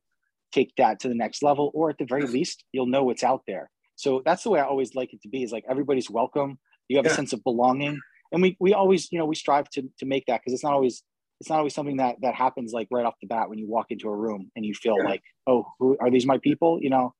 take 0.53 0.75
that 0.77 0.99
to 0.99 1.07
the 1.07 1.15
next 1.15 1.41
level, 1.41 1.71
or 1.73 1.89
at 1.89 1.97
the 1.97 2.05
very 2.05 2.27
least, 2.27 2.63
you'll 2.71 2.85
know 2.85 3.03
what's 3.03 3.23
out 3.23 3.41
there. 3.47 3.69
So 3.95 4.21
that's 4.23 4.43
the 4.43 4.51
way 4.51 4.59
I 4.59 4.65
always 4.65 4.95
like 4.95 5.13
it 5.13 5.21
to 5.23 5.27
be 5.27 5.43
is 5.43 5.51
like 5.51 5.65
everybody's 5.69 6.09
welcome. 6.09 6.59
You 6.87 6.97
have 6.97 7.05
yeah. 7.05 7.11
a 7.11 7.15
sense 7.15 7.33
of 7.33 7.43
belonging. 7.43 7.99
And 8.31 8.41
we, 8.41 8.57
we 8.59 8.73
always, 8.73 9.11
you 9.11 9.19
know, 9.19 9.25
we 9.25 9.35
strive 9.35 9.69
to, 9.71 9.83
to 9.99 10.05
make 10.05 10.25
that 10.27 10.41
because 10.41 10.53
it's 10.53 10.63
not 10.63 10.73
always, 10.73 11.03
it's 11.43 11.49
not 11.49 11.57
always 11.57 11.75
something 11.75 11.97
that, 11.97 12.15
that 12.21 12.35
happens 12.35 12.71
like 12.71 12.87
right 12.89 13.05
off 13.05 13.15
the 13.19 13.27
bat 13.27 13.49
when 13.49 13.59
you 13.59 13.67
walk 13.67 13.87
into 13.89 14.07
a 14.07 14.15
room 14.15 14.49
and 14.55 14.65
you 14.65 14.73
feel 14.73 14.95
yeah. 14.97 15.09
like, 15.09 15.21
oh, 15.45 15.65
who, 15.77 15.97
are 15.99 16.09
these 16.09 16.25
my 16.25 16.37
people? 16.37 16.79
You 16.81 16.89
know, 16.89 17.13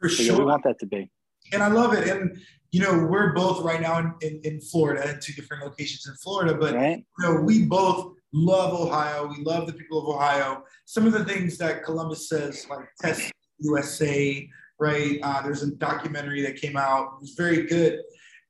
for 0.00 0.08
so, 0.08 0.24
sure. 0.24 0.32
Yeah, 0.32 0.38
we 0.40 0.44
want 0.46 0.64
that 0.64 0.80
to 0.80 0.86
be. 0.86 1.08
And 1.52 1.62
I 1.62 1.68
love 1.68 1.94
it. 1.94 2.08
And, 2.08 2.36
you 2.72 2.80
know, 2.80 3.06
we're 3.08 3.32
both 3.34 3.62
right 3.62 3.80
now 3.80 3.98
in, 4.00 4.14
in, 4.20 4.40
in 4.42 4.60
Florida, 4.60 5.08
in 5.08 5.20
two 5.20 5.32
different 5.32 5.62
locations 5.62 6.08
in 6.08 6.14
Florida, 6.16 6.54
but, 6.54 6.74
right. 6.74 6.98
you 6.98 7.24
know, 7.24 7.40
we 7.40 7.66
both 7.66 8.14
love 8.32 8.74
Ohio. 8.74 9.28
We 9.28 9.44
love 9.44 9.68
the 9.68 9.74
people 9.74 10.00
of 10.00 10.16
Ohio. 10.16 10.64
Some 10.84 11.06
of 11.06 11.12
the 11.12 11.24
things 11.24 11.56
that 11.58 11.84
Columbus 11.84 12.28
says, 12.28 12.66
like 12.68 12.88
Test 13.00 13.30
USA, 13.60 14.48
right? 14.80 15.20
Uh, 15.22 15.40
there's 15.42 15.62
a 15.62 15.70
documentary 15.70 16.42
that 16.42 16.56
came 16.56 16.76
out. 16.76 17.12
It 17.14 17.20
was 17.20 17.34
very 17.36 17.64
good. 17.66 18.00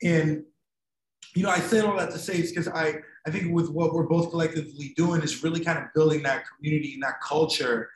And, 0.02 0.42
you 1.36 1.42
know, 1.42 1.50
I 1.50 1.58
said 1.58 1.84
all 1.84 1.98
that 1.98 2.12
to 2.12 2.18
say 2.18 2.36
it's 2.36 2.48
because 2.50 2.68
I, 2.68 2.94
I 3.28 3.30
think 3.30 3.52
with 3.52 3.68
what 3.68 3.92
we're 3.92 4.06
both 4.06 4.30
collectively 4.30 4.94
doing 4.96 5.20
is 5.20 5.42
really 5.42 5.62
kind 5.62 5.78
of 5.78 5.84
building 5.94 6.22
that 6.22 6.44
community 6.48 6.94
and 6.94 7.02
that 7.02 7.20
culture 7.20 7.90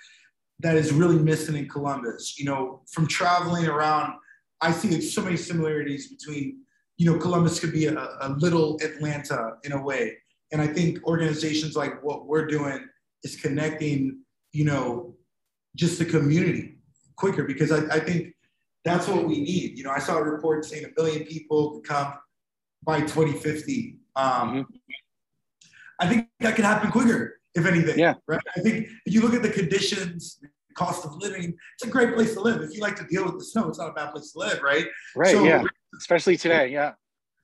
that 0.61 0.77
is 0.77 0.93
really 0.93 1.19
missing 1.19 1.57
in 1.57 1.67
Columbus. 1.71 2.39
You 2.39 2.45
know, 2.45 2.83
from 2.93 3.07
traveling 3.07 3.67
around, 3.67 4.13
I 4.61 4.73
see 4.73 5.01
so 5.01 5.23
many 5.23 5.39
similarities 5.39 6.15
between, 6.15 6.59
you 6.99 7.11
know, 7.11 7.19
Columbus 7.19 7.59
could 7.59 7.73
be 7.73 7.87
a, 7.87 7.95
a 7.95 8.35
little 8.37 8.79
Atlanta 8.83 9.53
in 9.65 9.73
a 9.73 9.83
way. 9.83 10.19
And 10.53 10.61
I 10.61 10.67
think 10.67 11.03
organizations 11.07 11.77
like 11.77 12.03
what 12.05 12.27
we're 12.27 12.47
doing 12.47 12.87
is 13.23 13.37
connecting, 13.37 14.19
you 14.53 14.67
know, 14.67 15.15
just 15.77 15.99
the 15.99 16.05
community 16.05 16.77
quicker 17.17 17.45
because 17.45 17.73
I, 17.73 17.87
I 17.87 18.01
think 18.01 18.35
that's 18.85 19.09
what 19.09 19.25
we 19.27 19.41
need. 19.41 19.79
You 19.79 19.85
know, 19.85 19.93
I 19.93 19.99
saw 19.99 20.19
a 20.19 20.23
report 20.23 20.67
saying 20.67 20.85
a 20.85 20.89
billion 20.95 21.25
people 21.25 21.71
could 21.71 21.85
come 21.85 22.13
by 22.83 23.01
2050. 23.01 23.97
Um, 24.15 24.27
mm-hmm. 24.27 24.61
I 26.03 26.09
think 26.09 26.29
that 26.41 26.57
could 26.57 26.65
happen 26.65 26.91
quicker, 26.91 27.41
if 27.55 27.65
anything. 27.65 27.99
Yeah. 27.99 28.15
Right. 28.27 28.41
I 28.57 28.61
think 28.61 28.89
if 29.07 29.15
you 29.15 29.21
look 29.21 29.35
at 29.35 29.43
the 29.43 29.51
conditions, 29.51 30.41
cost 30.77 31.05
of 31.05 31.15
living, 31.17 31.55
it's 31.75 31.89
a 31.89 31.91
great 31.91 32.15
place 32.15 32.35
to 32.35 32.41
live. 32.41 32.63
If 32.63 32.75
you 32.75 32.81
like 32.81 32.97
to 32.97 33.05
deal 33.05 33.25
with 33.25 33.39
the 33.39 33.45
snow, 33.45 33.69
it's 33.69 33.79
not 33.79 33.91
a 33.91 33.93
bad 33.93 34.13
place 34.13 34.33
to 34.33 34.39
live, 34.39 34.63
right? 34.63 34.87
Right. 35.15 35.31
So, 35.31 35.45
yeah. 35.45 35.63
Especially 35.99 36.37
today. 36.37 36.69
Yeah. 36.69 36.93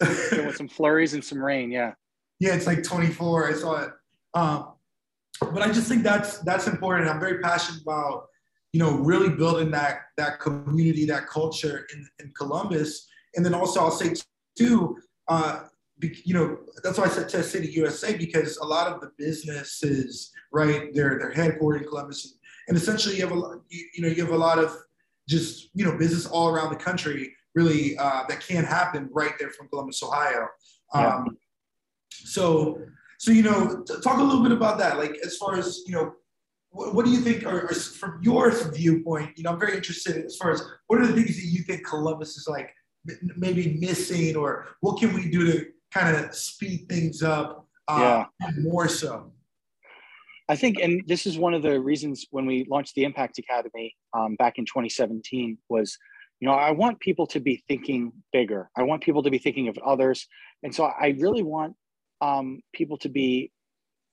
with 0.01 0.57
some 0.57 0.69
flurries 0.69 1.15
and 1.15 1.25
some 1.25 1.43
rain. 1.43 1.71
Yeah. 1.71 1.93
Yeah, 2.41 2.55
it's 2.55 2.67
like 2.67 2.83
24. 2.83 3.49
I 3.49 3.53
saw 3.53 3.83
it. 3.83 3.91
Um, 4.35 4.73
but 5.41 5.63
I 5.63 5.69
just 5.69 5.89
think 5.89 6.03
that's 6.03 6.39
that's 6.39 6.67
important. 6.67 7.09
I'm 7.09 7.21
very 7.21 7.41
passionate 7.41 7.83
about 7.83 8.27
you 8.73 8.81
know 8.81 8.99
really 8.99 9.31
building 9.31 9.71
that 9.71 10.01
that 10.17 10.41
community, 10.41 11.05
that 11.07 11.29
culture 11.29 11.87
in, 11.93 12.09
in 12.21 12.33
Columbus, 12.37 13.07
and 13.35 13.45
then 13.45 13.55
also 13.55 13.81
I'll 13.81 13.91
say 13.91 14.15
too, 14.57 14.97
uh, 15.29 15.65
you 16.01 16.35
know 16.35 16.59
that's 16.83 16.99
why 16.99 17.05
I 17.05 17.09
said 17.09 17.29
Test 17.29 17.51
City 17.51 17.69
USA 17.73 18.17
because 18.17 18.57
a 18.59 18.65
lot 18.65 18.93
of 18.93 19.01
the 19.01 19.11
businesses, 19.19 20.33
right, 20.53 20.95
they're 20.95 21.19
they're 21.19 21.33
headquartered 21.33 21.83
in 21.83 21.89
Columbus, 21.89 22.25
and, 22.25 22.35
and 22.69 22.77
essentially 22.77 23.17
you 23.17 23.27
have 23.27 23.37
a 23.37 23.41
you, 23.69 23.87
you, 23.95 24.03
know 24.03 24.09
you 24.09 24.25
have 24.25 24.35
a 24.35 24.39
lot 24.39 24.59
of 24.59 24.77
just 25.29 25.71
you 25.75 25.85
know 25.85 25.97
business 25.97 26.27
all 26.27 26.49
around 26.49 26.71
the 26.71 26.77
country 26.77 27.33
really 27.55 27.97
uh, 27.99 28.23
that 28.29 28.41
can 28.47 28.65
happen 28.65 29.09
right 29.13 29.33
there 29.39 29.51
from 29.51 29.69
Columbus, 29.69 30.03
Ohio. 30.03 30.47
Um, 30.95 31.37
So 32.11 32.81
so, 33.19 33.33
you 33.33 33.43
know, 33.43 33.83
talk 34.03 34.19
a 34.19 34.23
little 34.23 34.43
bit 34.43 34.53
about 34.53 34.79
that. 34.79 34.97
Like, 34.97 35.17
as 35.25 35.37
far 35.37 35.57
as, 35.57 35.83
you 35.87 35.93
know, 35.93 36.15
what, 36.71 36.95
what 36.95 37.05
do 37.05 37.11
you 37.11 37.21
think, 37.21 37.45
or, 37.45 37.63
or, 37.63 37.75
from 37.75 38.23
your 38.23 38.51
viewpoint, 38.71 39.37
you 39.37 39.43
know, 39.43 39.51
I'm 39.51 39.59
very 39.59 39.77
interested 39.77 40.25
as 40.25 40.37
far 40.37 40.53
as 40.53 40.63
what 40.87 41.01
are 41.01 41.07
the 41.07 41.15
things 41.15 41.37
that 41.37 41.47
you 41.47 41.63
think 41.65 41.85
Columbus 41.85 42.37
is 42.37 42.47
like 42.49 42.73
maybe 43.37 43.77
missing, 43.81 44.37
or 44.37 44.69
what 44.81 45.01
can 45.01 45.15
we 45.15 45.29
do 45.29 45.53
to 45.53 45.67
kind 45.93 46.17
of 46.17 46.35
speed 46.35 46.87
things 46.89 47.23
up 47.23 47.67
uh, 47.89 48.25
yeah. 48.41 48.51
more 48.61 48.89
so? 48.89 49.33
I 50.49 50.57
think, 50.57 50.79
and 50.79 51.03
this 51.07 51.27
is 51.27 51.39
one 51.39 51.53
of 51.53 51.63
the 51.63 51.79
reasons 51.79 52.27
when 52.31 52.47
we 52.47 52.67
launched 52.71 52.95
the 52.95 53.05
Impact 53.05 53.39
Academy 53.39 53.95
um, 54.15 54.35
back 54.37 54.57
in 54.57 54.65
2017 54.65 55.59
was, 55.69 55.99
you 56.41 56.49
know, 56.49 56.55
I 56.55 56.71
want 56.71 57.01
people 57.01 57.27
to 57.29 57.41
be 57.41 57.63
thinking 57.69 58.13
bigger. 58.33 58.71
I 58.77 58.85
want 58.85 59.03
people 59.03 59.23
to 59.23 59.31
be 59.31 59.39
thinking 59.39 59.69
of 59.69 59.77
others. 59.79 60.27
And 60.63 60.75
so 60.75 60.85
I 60.85 61.17
really 61.19 61.43
want 61.43 61.75
um, 62.21 62.61
people 62.73 62.97
to 62.99 63.09
be 63.09 63.53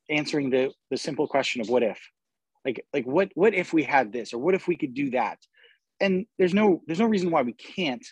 answering 0.09 0.49
the 0.49 0.71
the 0.91 0.97
simple 0.97 1.27
question 1.27 1.61
of 1.61 1.69
what 1.69 1.83
if 1.83 1.99
like 2.63 2.85
like 2.93 3.05
what 3.05 3.29
what 3.35 3.53
if 3.53 3.73
we 3.73 3.83
had 3.83 4.11
this 4.11 4.33
or 4.33 4.37
what 4.37 4.55
if 4.55 4.67
we 4.67 4.75
could 4.75 4.93
do 4.93 5.09
that 5.11 5.39
and 5.99 6.25
there's 6.37 6.53
no 6.53 6.81
there's 6.85 6.99
no 6.99 7.07
reason 7.07 7.31
why 7.31 7.41
we 7.41 7.53
can't 7.53 8.05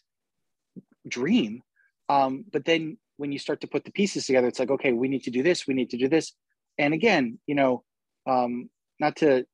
dream 1.08 1.62
um, 2.10 2.46
but 2.52 2.66
then 2.66 2.98
when 3.24 3.32
you 3.32 3.40
start 3.40 3.62
to 3.62 3.68
put 3.68 3.86
the 3.86 3.92
pieces 3.92 4.26
together 4.26 4.50
it's 4.50 4.60
like 4.60 4.70
okay 4.70 4.92
we 4.92 5.08
need 5.08 5.24
to 5.24 5.32
do 5.32 5.42
this 5.42 5.66
we 5.66 5.74
need 5.74 5.90
to 5.90 5.96
do 5.98 6.10
this 6.10 6.34
and 6.78 6.94
again 6.94 7.40
you 7.48 7.56
know 7.56 7.82
um, 8.28 8.70
not 9.00 9.16
to 9.16 9.46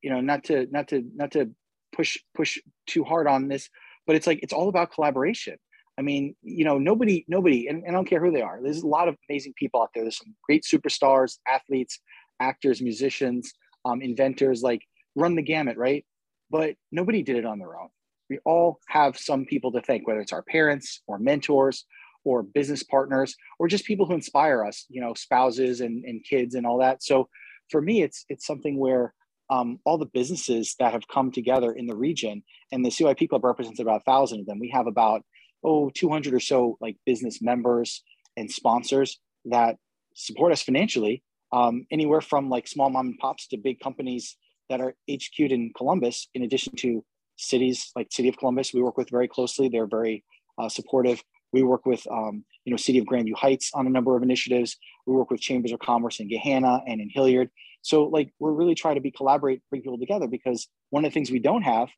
you 0.00 0.08
know 0.08 0.22
not 0.22 0.44
to 0.44 0.66
not 0.70 0.88
to 0.88 1.04
not 1.14 1.30
to 1.32 1.50
push 1.94 2.16
push 2.34 2.56
too 2.86 3.04
hard 3.04 3.26
on 3.26 3.46
this 3.48 3.68
but 4.06 4.16
it's 4.16 4.26
like 4.26 4.40
it's 4.42 4.54
all 4.54 4.70
about 4.70 4.90
collaboration 4.90 5.58
I 5.98 6.02
mean, 6.02 6.36
you 6.42 6.64
know, 6.64 6.78
nobody, 6.78 7.24
nobody, 7.26 7.66
and, 7.66 7.82
and 7.82 7.88
I 7.88 7.98
don't 7.98 8.08
care 8.08 8.24
who 8.24 8.30
they 8.30 8.40
are. 8.40 8.60
There's 8.62 8.84
a 8.84 8.86
lot 8.86 9.08
of 9.08 9.16
amazing 9.28 9.54
people 9.56 9.82
out 9.82 9.90
there. 9.92 10.04
There's 10.04 10.16
some 10.16 10.32
great 10.46 10.62
superstars, 10.62 11.38
athletes, 11.48 11.98
actors, 12.38 12.80
musicians, 12.80 13.52
um, 13.84 14.00
inventors, 14.00 14.62
like 14.62 14.82
run 15.16 15.34
the 15.34 15.42
gamut, 15.42 15.76
right? 15.76 16.06
But 16.50 16.76
nobody 16.92 17.24
did 17.24 17.34
it 17.34 17.44
on 17.44 17.58
their 17.58 17.76
own. 17.76 17.88
We 18.30 18.38
all 18.44 18.78
have 18.86 19.18
some 19.18 19.44
people 19.44 19.72
to 19.72 19.80
thank, 19.80 20.06
whether 20.06 20.20
it's 20.20 20.32
our 20.32 20.44
parents 20.44 21.02
or 21.08 21.18
mentors 21.18 21.84
or 22.24 22.42
business 22.42 22.82
partners 22.82 23.34
or 23.58 23.68
just 23.68 23.84
people 23.84 24.06
who 24.06 24.14
inspire 24.14 24.64
us, 24.64 24.86
you 24.88 25.00
know, 25.00 25.14
spouses 25.14 25.80
and, 25.80 26.04
and 26.04 26.24
kids 26.24 26.54
and 26.54 26.66
all 26.66 26.78
that. 26.78 27.02
So 27.02 27.28
for 27.70 27.80
me, 27.80 28.02
it's 28.02 28.24
it's 28.28 28.46
something 28.46 28.78
where 28.78 29.14
um, 29.50 29.78
all 29.84 29.98
the 29.98 30.06
businesses 30.06 30.74
that 30.78 30.92
have 30.92 31.08
come 31.08 31.32
together 31.32 31.72
in 31.72 31.86
the 31.86 31.96
region, 31.96 32.42
and 32.70 32.84
the 32.84 32.90
CYP 32.90 33.28
Club 33.30 33.44
represents 33.44 33.80
about 33.80 34.02
a 34.02 34.04
thousand 34.04 34.40
of 34.40 34.46
them. 34.46 34.58
We 34.58 34.70
have 34.70 34.86
about 34.86 35.22
oh 35.64 35.90
200 35.90 36.34
or 36.34 36.40
so 36.40 36.76
like 36.80 36.96
business 37.06 37.40
members 37.42 38.02
and 38.36 38.50
sponsors 38.50 39.18
that 39.46 39.76
support 40.14 40.52
us 40.52 40.62
financially 40.62 41.22
um, 41.52 41.86
anywhere 41.90 42.20
from 42.20 42.48
like 42.48 42.68
small 42.68 42.90
mom 42.90 43.06
and 43.08 43.18
pops 43.18 43.46
to 43.48 43.56
big 43.56 43.80
companies 43.80 44.36
that 44.68 44.80
are 44.80 44.94
HQ'd 45.10 45.52
in 45.52 45.72
Columbus, 45.76 46.28
in 46.34 46.42
addition 46.42 46.74
to 46.76 47.04
cities 47.36 47.90
like 47.96 48.08
City 48.10 48.28
of 48.28 48.36
Columbus, 48.36 48.74
we 48.74 48.82
work 48.82 48.96
with 48.96 49.10
very 49.10 49.28
closely. 49.28 49.68
They're 49.68 49.86
very 49.86 50.24
uh, 50.58 50.68
supportive. 50.68 51.22
We 51.52 51.62
work 51.62 51.86
with, 51.86 52.06
um, 52.10 52.44
you 52.64 52.70
know, 52.70 52.76
City 52.76 52.98
of 52.98 53.06
Grandview 53.06 53.34
Heights 53.34 53.70
on 53.74 53.86
a 53.86 53.90
number 53.90 54.16
of 54.16 54.22
initiatives. 54.22 54.76
We 55.06 55.14
work 55.14 55.30
with 55.30 55.40
Chambers 55.40 55.72
of 55.72 55.80
Commerce 55.80 56.20
in 56.20 56.28
Gahanna 56.28 56.82
and 56.86 57.00
in 57.00 57.08
Hilliard. 57.08 57.50
So, 57.82 58.04
like, 58.04 58.32
we're 58.38 58.52
really 58.52 58.74
trying 58.74 58.96
to 58.96 59.00
be 59.00 59.10
collaborate, 59.10 59.62
bring 59.70 59.82
people 59.82 59.98
together 59.98 60.26
because 60.26 60.68
one 60.90 61.04
of 61.04 61.10
the 61.10 61.14
things 61.14 61.30
we 61.30 61.38
don't 61.38 61.62
have 61.62 61.88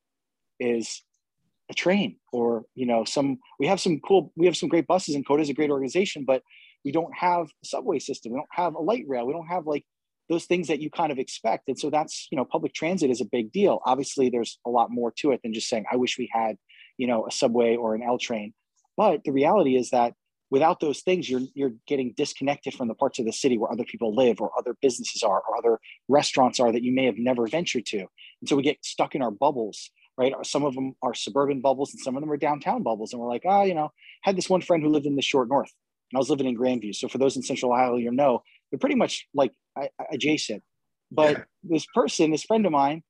is 0.59 1.03
a 1.71 1.75
train 1.75 2.17
or 2.33 2.65
you 2.75 2.85
know 2.85 3.05
some 3.05 3.39
we 3.61 3.69
have 3.69 3.81
some 3.81 4.01
cool 4.01 4.33
we 4.37 4.45
have 4.45 4.57
some 4.57 4.69
great 4.69 4.89
buses 4.89 5.15
and 5.15 5.25
COTA 5.25 5.43
is 5.43 5.49
a 5.51 5.55
great 5.55 5.71
organization 5.71 6.25
but 6.27 6.43
we 6.85 6.93
don't 6.93 7.15
have 7.17 7.47
a 7.47 7.67
subway 7.67 7.99
system. 7.99 8.33
We 8.33 8.39
don't 8.39 8.49
have 8.53 8.75
a 8.75 8.81
light 8.81 9.05
rail. 9.07 9.27
We 9.27 9.33
don't 9.33 9.47
have 9.47 9.67
like 9.67 9.85
those 10.29 10.47
things 10.47 10.69
that 10.69 10.81
you 10.81 10.91
kind 10.91 11.13
of 11.13 11.19
expect. 11.19 11.69
And 11.69 11.79
so 11.79 11.91
that's 11.91 12.29
you 12.31 12.37
know 12.37 12.45
public 12.45 12.75
transit 12.75 13.11
is 13.11 13.21
a 13.21 13.25
big 13.25 13.53
deal. 13.53 13.81
Obviously 13.85 14.31
there's 14.31 14.59
a 14.67 14.71
lot 14.71 14.91
more 14.91 15.13
to 15.19 15.33
it 15.33 15.41
than 15.43 15.53
just 15.53 15.69
saying 15.69 15.85
i 15.91 15.97
wish 15.97 16.19
we 16.19 16.29
had 16.33 16.57
you 16.99 17.07
know 17.07 17.27
a 17.27 17.31
subway 17.31 17.77
or 17.77 17.95
an 17.95 18.03
l 18.03 18.19
train 18.19 18.53
but 19.03 19.25
the 19.25 19.33
reality 19.41 19.75
is 19.77 19.91
that 19.91 20.13
without 20.51 20.81
those 20.81 21.01
things 21.01 21.29
you're 21.31 21.47
you're 21.55 21.77
getting 21.87 22.13
disconnected 22.17 22.73
from 22.75 22.89
the 22.89 22.99
parts 23.03 23.19
of 23.19 23.27
the 23.27 23.33
city 23.43 23.57
where 23.59 23.73
other 23.73 23.85
people 23.93 24.11
live 24.23 24.41
or 24.41 24.51
other 24.59 24.75
businesses 24.87 25.23
are 25.23 25.43
or 25.49 25.53
other 25.61 25.75
restaurants 26.09 26.59
are 26.61 26.73
that 26.73 26.85
you 26.87 26.93
may 26.99 27.07
have 27.11 27.19
never 27.31 27.47
ventured 27.47 27.87
to 27.87 27.99
and 27.99 28.47
so 28.49 28.57
we 28.57 28.63
get 28.71 28.85
stuck 28.85 29.15
in 29.15 29.23
our 29.23 29.35
bubbles 29.47 29.91
right? 30.21 30.35
Some 30.43 30.65
of 30.65 30.75
them 30.75 30.95
are 31.03 31.15
suburban 31.15 31.63
bubbles 31.63 31.95
and 31.95 32.01
some 32.01 32.15
of 32.15 32.21
them 32.21 32.31
are 32.31 32.37
downtown 32.37 32.83
bubbles. 32.83 33.13
And 33.13 33.23
we're 33.23 33.29
like, 33.29 33.45
oh, 33.47 33.65
you 33.65 33.75
know, 33.75 33.91
had 34.23 34.37
this 34.37 34.51
one 34.51 34.61
friend 34.61 34.83
who 34.83 34.91
lived 34.91 35.07
in 35.07 35.17
the 35.17 35.23
short 35.23 35.49
north 35.49 35.73
and 36.11 36.19
I 36.19 36.21
was 36.21 36.29
living 36.29 36.47
in 36.47 36.57
Grandview. 36.57 36.95
So 36.95 37.09
for 37.09 37.19
those 37.19 37.37
in 37.37 37.43
Central 37.43 37.73
Ohio, 37.73 37.97
you 37.97 38.11
know, 38.11 38.43
they're 38.71 38.79
pretty 38.79 38.97
much 38.97 39.27
like 39.35 39.53
adjacent. 40.13 40.63
But 41.11 41.39
yeah. 41.39 41.45
this 41.63 41.87
person, 41.95 42.31
this 42.31 42.45
friend 42.45 42.67
of 42.67 42.73
mine, 42.73 43.03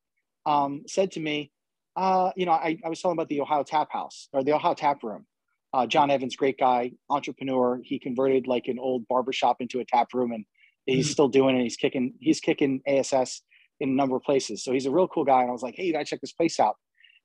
um, 0.47 0.83
said 0.87 1.11
to 1.13 1.21
me, 1.21 1.51
uh, 1.97 2.31
you 2.37 2.47
know, 2.47 2.53
I, 2.53 2.79
I 2.85 2.89
was 2.89 3.01
telling 3.01 3.17
about 3.17 3.29
the 3.29 3.41
Ohio 3.41 3.63
Tap 3.63 3.89
House 3.91 4.29
or 4.33 4.45
the 4.45 4.53
Ohio 4.53 4.75
Tap 4.75 5.03
Room. 5.03 5.27
Uh, 5.73 5.87
John 5.87 6.11
Evans, 6.11 6.37
great 6.37 6.59
guy, 6.59 6.93
entrepreneur. 7.09 7.81
He 7.85 7.99
converted 7.99 8.47
like 8.47 8.67
an 8.67 8.79
old 8.79 9.07
barbershop 9.09 9.61
into 9.61 9.81
a 9.81 9.85
tap 9.85 10.09
room, 10.13 10.33
and 10.33 10.45
he's 10.87 11.07
mm-hmm. 11.07 11.13
still 11.13 11.29
doing 11.29 11.57
it. 11.57 11.63
He's 11.63 11.77
kicking, 11.77 12.15
he's 12.21 12.41
kicking 12.41 12.83
ASS 12.87 13.43
in 13.79 13.91
a 13.91 13.93
number 13.93 14.17
of 14.17 14.23
places. 14.23 14.65
So 14.65 14.73
he's 14.73 14.87
a 14.87 14.91
real 14.91 15.09
cool 15.09 15.25
guy. 15.25 15.41
And 15.41 15.49
I 15.49 15.53
was 15.53 15.63
like, 15.63 15.75
hey, 15.77 15.85
you 15.85 15.93
gotta 15.93 16.05
check 16.05 16.21
this 16.21 16.33
place 16.33 16.59
out. 16.59 16.77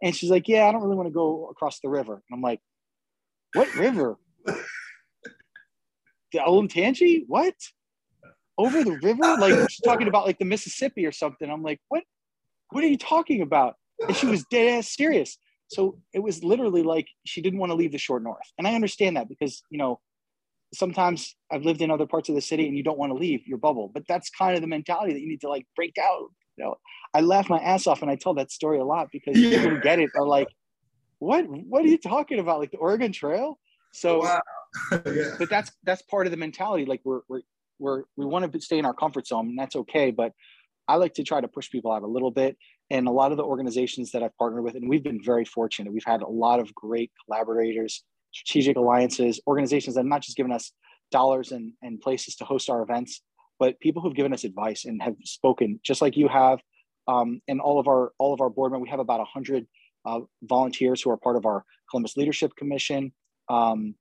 And 0.02 0.16
she's 0.16 0.30
like, 0.30 0.48
Yeah, 0.48 0.68
I 0.68 0.72
don't 0.72 0.82
really 0.82 0.96
want 0.96 1.08
to 1.08 1.14
go 1.14 1.48
across 1.50 1.80
the 1.80 1.90
river. 1.90 2.14
And 2.14 2.22
I'm 2.34 2.42
like, 2.42 2.60
What 3.54 3.74
river? 3.76 4.18
the 4.46 6.40
Olentangy? 6.40 7.24
What? 7.28 7.56
Over 8.58 8.84
the 8.84 8.98
river? 8.98 9.24
Like 9.38 9.70
she's 9.70 9.82
talking 9.82 10.08
about 10.08 10.26
like 10.26 10.40
the 10.40 10.46
Mississippi 10.46 11.06
or 11.06 11.12
something. 11.12 11.50
I'm 11.50 11.64
like, 11.64 11.80
What? 11.90 12.04
What 12.72 12.84
are 12.84 12.88
you 12.88 12.98
talking 12.98 13.42
about? 13.42 13.76
And 14.06 14.16
she 14.16 14.28
was 14.28 14.44
dead 14.52 14.80
ass 14.80 14.94
serious. 14.94 15.38
So 15.68 15.98
it 16.14 16.20
was 16.20 16.44
literally 16.44 16.84
like 16.84 17.08
she 17.26 17.42
didn't 17.42 17.60
want 17.60 17.72
to 17.72 17.76
leave 17.76 17.92
the 17.92 17.98
short 17.98 18.24
north. 18.24 18.52
And 18.58 18.68
I 18.68 18.76
understand 18.76 19.18
that 19.18 19.28
because, 19.28 19.64
you 19.70 19.78
know, 19.78 20.00
sometimes 20.74 21.36
I've 21.52 21.64
lived 21.64 21.82
in 21.82 21.90
other 21.90 22.06
parts 22.06 22.30
of 22.30 22.36
the 22.36 22.42
city 22.42 22.68
and 22.68 22.78
you 22.78 22.84
don't 22.84 22.98
want 22.98 23.12
to 23.12 23.18
leave 23.18 23.48
your 23.48 23.58
bubble. 23.58 23.90
But 23.94 24.04
that's 24.08 24.30
kind 24.30 24.56
of 24.56 24.62
the 24.62 24.68
mentality 24.68 25.14
that 25.14 25.22
you 25.22 25.28
need 25.28 25.42
to 25.42 25.50
like 25.50 25.66
break 25.76 25.96
out 25.98 26.30
you 26.58 26.64
know, 26.64 26.76
I 27.14 27.22
laugh 27.22 27.50
my 27.50 27.60
ass 27.60 27.88
off 27.88 28.02
and 28.02 28.12
I 28.12 28.16
tell 28.16 28.34
that 28.36 28.52
story 28.52 28.80
a 28.80 28.86
lot 28.86 29.10
because 29.12 29.38
yeah. 29.38 29.50
people 29.58 29.72
who 29.72 29.82
get 29.82 30.00
it 30.00 30.10
are 30.16 30.26
like, 30.26 30.50
what, 31.20 31.46
what 31.48 31.84
are 31.84 31.88
you 31.88 31.98
talking 31.98 32.40
about? 32.40 32.60
Like 32.60 32.72
the 32.72 32.78
Oregon 32.78 33.12
Trail? 33.12 33.60
So, 33.94 34.20
wow. 34.20 34.42
yeah. 35.06 35.36
but 35.40 35.50
that's, 35.50 35.72
that's 35.84 36.02
part 36.04 36.28
of 36.28 36.32
the 36.32 36.38
mentality. 36.38 36.86
Like 36.86 37.02
we're, 37.04 37.22
we're, 37.28 37.42
we're, 37.80 38.04
we 38.16 38.26
want 38.26 38.52
to 38.52 38.62
stay 38.62 38.78
in 38.78 38.86
our 38.86 38.94
comfort 38.94 39.28
zone 39.28 39.50
and 39.50 39.60
that's 39.60 39.76
okay. 39.76 40.12
But 40.12 40.34
I 40.88 40.96
like 40.96 41.16
to 41.16 41.24
try 41.24 41.42
to 41.42 41.48
push 41.48 41.70
people 41.70 41.92
out 41.92 42.04
a 42.04 42.08
little 42.08 42.32
bit. 42.32 42.58
And 42.92 43.08
a 43.08 43.12
lot 43.12 43.32
of 43.32 43.38
the 43.38 43.44
organizations 43.44 44.12
that 44.12 44.22
I've 44.22 44.38
partnered 44.38 44.64
with, 44.64 44.76
and 44.76 44.88
we've 44.88 45.04
been 45.04 45.24
very 45.24 45.46
fortunate, 45.46 45.92
we've 45.92 46.04
had 46.06 46.22
a 46.22 46.28
lot 46.28 46.60
of 46.60 46.74
great 46.76 47.12
collaborators, 47.26 48.04
strategic 48.32 48.78
alliances, 48.78 49.40
organizations 49.48 49.96
that 49.96 50.02
have 50.02 50.08
not 50.08 50.22
just 50.22 50.38
given 50.38 50.52
us 50.52 50.72
dollars 51.12 51.52
and, 51.52 51.74
and 51.82 52.00
places 52.00 52.36
to 52.36 52.46
host 52.46 52.70
our 52.70 52.84
events, 52.84 53.22
but 53.60 53.80
people 53.80 54.02
who've 54.02 54.16
given 54.16 54.34
us 54.34 54.44
advice 54.44 54.86
and 54.86 55.02
have 55.02 55.16
spoken 55.24 55.80
just 55.84 56.02
like 56.02 56.18
you 56.18 56.28
have 56.28 56.60
um, 57.08 57.42
and 57.48 57.62
all 57.62 57.80
of 57.80 57.88
our 57.88 58.12
all 58.18 58.34
of 58.34 58.42
our 58.42 58.50
board 58.50 58.72
members. 58.72 58.88
We 58.88 58.90
have 58.92 59.00
about 59.00 59.26
hundred 59.28 59.68
uh, 60.06 60.22
volunteers 60.44 61.02
who 61.02 61.10
are 61.12 61.18
part 61.18 61.36
of 61.36 61.46
our 61.46 61.64
Columbus 61.90 62.18
Leadership 62.18 62.56
Commission, 62.56 63.12
um, 63.50 63.96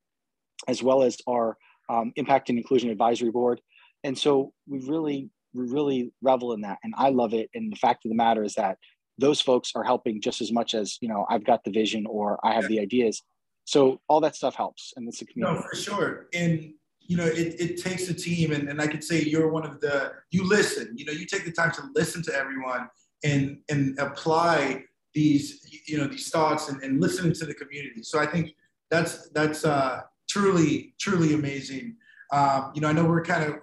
as 0.67 0.81
well 0.83 1.03
as 1.03 1.17
our 1.27 1.57
um, 1.89 2.13
Impact 2.15 2.49
and 2.49 2.57
Inclusion 2.57 2.89
Advisory 2.89 3.31
Board. 3.31 3.61
And 4.03 4.17
so 4.17 4.53
we 4.67 4.79
really 4.87 5.29
really 5.55 6.11
revel 6.21 6.53
in 6.53 6.61
that, 6.61 6.79
and 6.83 6.93
I 6.97 7.09
love 7.09 7.33
it. 7.33 7.49
And 7.53 7.71
the 7.71 7.77
fact 7.77 8.05
of 8.05 8.09
the 8.09 8.15
matter 8.15 8.43
is 8.43 8.53
that 8.55 8.77
those 9.17 9.41
folks 9.41 9.71
are 9.75 9.83
helping 9.83 10.21
just 10.21 10.41
as 10.41 10.51
much 10.51 10.73
as 10.73 10.97
you 11.01 11.09
know 11.09 11.25
I've 11.29 11.45
got 11.45 11.63
the 11.63 11.71
vision 11.71 12.05
or 12.05 12.39
I 12.43 12.53
have 12.53 12.67
the 12.67 12.79
ideas. 12.79 13.23
So 13.65 13.99
all 14.07 14.21
that 14.21 14.35
stuff 14.35 14.55
helps, 14.55 14.93
and 14.95 15.07
it's 15.07 15.21
a 15.21 15.25
community. 15.25 15.57
No, 15.57 15.67
for 15.67 15.75
sure. 15.75 16.27
And 16.33 16.73
you 17.07 17.17
know, 17.17 17.25
it, 17.25 17.59
it 17.59 17.81
takes 17.81 18.09
a 18.09 18.13
team, 18.13 18.51
and, 18.51 18.67
and 18.69 18.81
I 18.81 18.87
could 18.87 19.03
say 19.03 19.21
you're 19.21 19.49
one 19.49 19.65
of 19.65 19.79
the 19.79 20.13
you 20.31 20.47
listen. 20.47 20.93
You 20.95 21.05
know, 21.05 21.11
you 21.11 21.25
take 21.25 21.45
the 21.45 21.51
time 21.51 21.71
to 21.71 21.83
listen 21.93 22.21
to 22.23 22.33
everyone 22.33 22.87
and 23.23 23.59
and 23.69 23.97
apply 23.99 24.83
these 25.13 25.61
you 25.87 25.97
know 25.97 26.07
these 26.07 26.29
thoughts 26.29 26.69
and, 26.69 26.81
and 26.83 27.01
listening 27.01 27.33
to 27.33 27.45
the 27.45 27.53
community. 27.53 28.03
So 28.03 28.19
I 28.19 28.25
think 28.25 28.51
that's 28.89 29.29
that's 29.29 29.65
uh, 29.65 30.01
truly 30.29 30.93
truly 30.99 31.33
amazing. 31.33 31.95
Um, 32.31 32.71
you 32.73 32.81
know, 32.81 32.89
I 32.89 32.91
know 32.91 33.05
we're 33.05 33.23
kind 33.23 33.43
of 33.43 33.55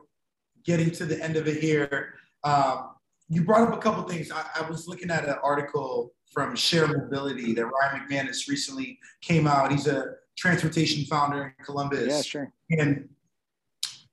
getting 0.65 0.91
to 0.93 1.05
the 1.05 1.23
end 1.23 1.37
of 1.37 1.47
it 1.49 1.61
here. 1.61 2.15
Um, 2.45 2.91
you 3.29 3.45
brought 3.45 3.69
up 3.69 3.75
a 3.75 3.79
couple 3.79 4.03
things. 4.05 4.31
I, 4.31 4.45
I, 4.57 4.69
was 4.69 4.87
looking 4.87 5.11
at 5.11 5.27
an 5.27 5.37
article 5.43 6.13
from 6.33 6.55
Share 6.57 6.87
Mobility 6.87 7.55
that 7.55 7.65
Ryan 7.65 8.07
McManus 8.07 8.49
recently 8.49 8.99
came 9.23 9.47
out. 9.47 9.71
He's 9.71 9.87
a 9.87 10.15
transportation 10.37 11.05
founder 11.05 11.55
in 11.59 11.65
Columbus. 11.65 12.09
Yeah, 12.09 12.23
sure. 12.23 12.53
And 12.71 13.09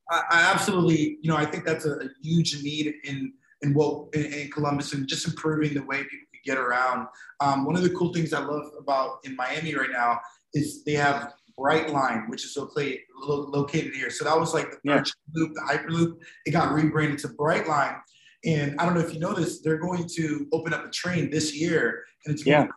I, 0.09 0.21
I 0.29 0.51
absolutely, 0.53 1.17
you 1.21 1.29
know, 1.29 1.35
I 1.35 1.45
think 1.45 1.65
that's 1.65 1.85
a, 1.85 1.93
a 1.93 2.09
huge 2.21 2.61
need 2.63 2.93
in 3.03 3.33
in 3.61 3.73
what 3.73 4.07
in, 4.13 4.25
in, 4.25 4.51
Columbus 4.51 4.93
and 4.93 5.07
just 5.07 5.27
improving 5.27 5.73
the 5.73 5.83
way 5.83 5.97
people 6.03 6.27
can 6.31 6.41
get 6.45 6.57
around. 6.57 7.07
Um, 7.41 7.65
one 7.65 7.75
of 7.75 7.83
the 7.83 7.89
cool 7.89 8.13
things 8.13 8.31
I 8.31 8.39
love 8.39 8.71
about 8.79 9.19
in 9.25 9.35
Miami 9.35 9.75
right 9.75 9.89
now 9.91 10.19
is 10.53 10.83
they 10.85 10.93
have 10.93 11.33
Brightline, 11.59 12.29
which 12.29 12.45
is 12.45 12.55
located 12.55 12.99
located 13.21 13.93
here. 13.93 14.09
So 14.09 14.23
that 14.25 14.39
was 14.39 14.53
like 14.53 14.71
the 14.71 14.77
yeah. 14.83 15.03
loop, 15.33 15.53
the 15.53 15.61
Hyperloop. 15.61 16.17
It 16.45 16.51
got 16.51 16.71
rebranded 16.73 17.19
to 17.19 17.29
Brightline. 17.29 17.99
And 18.45 18.79
I 18.79 18.85
don't 18.85 18.93
know 18.93 19.01
if 19.01 19.13
you 19.13 19.19
know 19.19 19.33
this, 19.33 19.61
they're 19.61 19.77
going 19.77 20.07
to 20.15 20.47
open 20.53 20.73
up 20.73 20.85
a 20.85 20.89
train 20.89 21.29
this 21.29 21.53
year, 21.53 22.05
and 22.25 22.33
it's 22.33 22.45
yeah. 22.45 22.67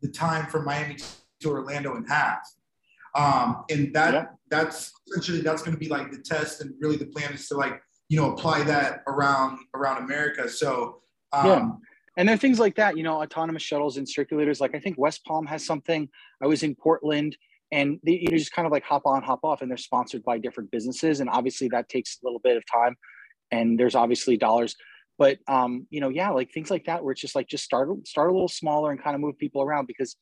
the 0.00 0.08
time 0.08 0.46
from 0.46 0.64
Miami 0.64 0.96
to 1.40 1.48
Orlando 1.50 1.96
in 1.96 2.04
half. 2.06 2.38
Um, 3.14 3.64
and 3.70 3.92
that 3.94 4.14
yeah. 4.14 4.24
that's 4.48 4.90
essentially 5.08 5.42
that's 5.42 5.60
going 5.60 5.74
to 5.74 5.78
be 5.78 5.88
like 5.88 6.10
the 6.10 6.18
test, 6.18 6.62
and 6.62 6.72
really 6.80 6.96
the 6.96 7.06
plan 7.06 7.34
is 7.34 7.46
to 7.48 7.56
like 7.56 7.82
you 8.08 8.16
know 8.18 8.32
apply 8.32 8.62
that 8.64 9.02
around 9.06 9.58
around 9.74 10.02
America. 10.02 10.48
So 10.48 11.02
um, 11.32 11.46
yeah. 11.46 11.70
And 12.16 12.28
then 12.28 12.38
things 12.38 12.58
like 12.58 12.74
that, 12.76 12.96
you 12.96 13.02
know, 13.02 13.22
autonomous 13.22 13.62
shuttles 13.62 13.96
and 13.96 14.06
circulators. 14.06 14.60
Like 14.60 14.74
I 14.74 14.78
think 14.78 14.98
West 14.98 15.24
Palm 15.24 15.46
has 15.46 15.64
something. 15.64 16.08
I 16.42 16.46
was 16.46 16.62
in 16.62 16.74
Portland 16.74 17.36
and 17.72 17.98
they, 18.04 18.18
you 18.20 18.38
just 18.38 18.52
kind 18.52 18.66
of 18.66 18.72
like 18.72 18.84
hop 18.84 19.02
on, 19.06 19.22
hop 19.22 19.40
off, 19.42 19.62
and 19.62 19.70
they're 19.70 19.76
sponsored 19.76 20.22
by 20.22 20.38
different 20.38 20.70
businesses. 20.70 21.18
And 21.20 21.28
obviously 21.28 21.68
that 21.70 21.88
takes 21.88 22.18
a 22.22 22.26
little 22.26 22.40
bit 22.44 22.56
of 22.56 22.62
time 22.72 22.96
and 23.50 23.78
there's 23.80 23.94
obviously 23.94 24.36
dollars 24.36 24.76
but 25.18 25.38
um, 25.46 25.86
you 25.90 26.00
know, 26.00 26.08
yeah, 26.08 26.30
like 26.30 26.50
things 26.52 26.70
like 26.70 26.86
that 26.86 27.04
where 27.04 27.12
it's 27.12 27.20
just 27.20 27.36
like 27.36 27.46
just 27.46 27.64
start 27.64 27.88
start 28.06 28.30
a 28.30 28.32
little 28.32 28.48
smaller 28.48 28.90
and 28.90 29.02
kind 29.02 29.14
of 29.14 29.20
move 29.20 29.38
people 29.38 29.62
around 29.62 29.86
because 29.86 30.16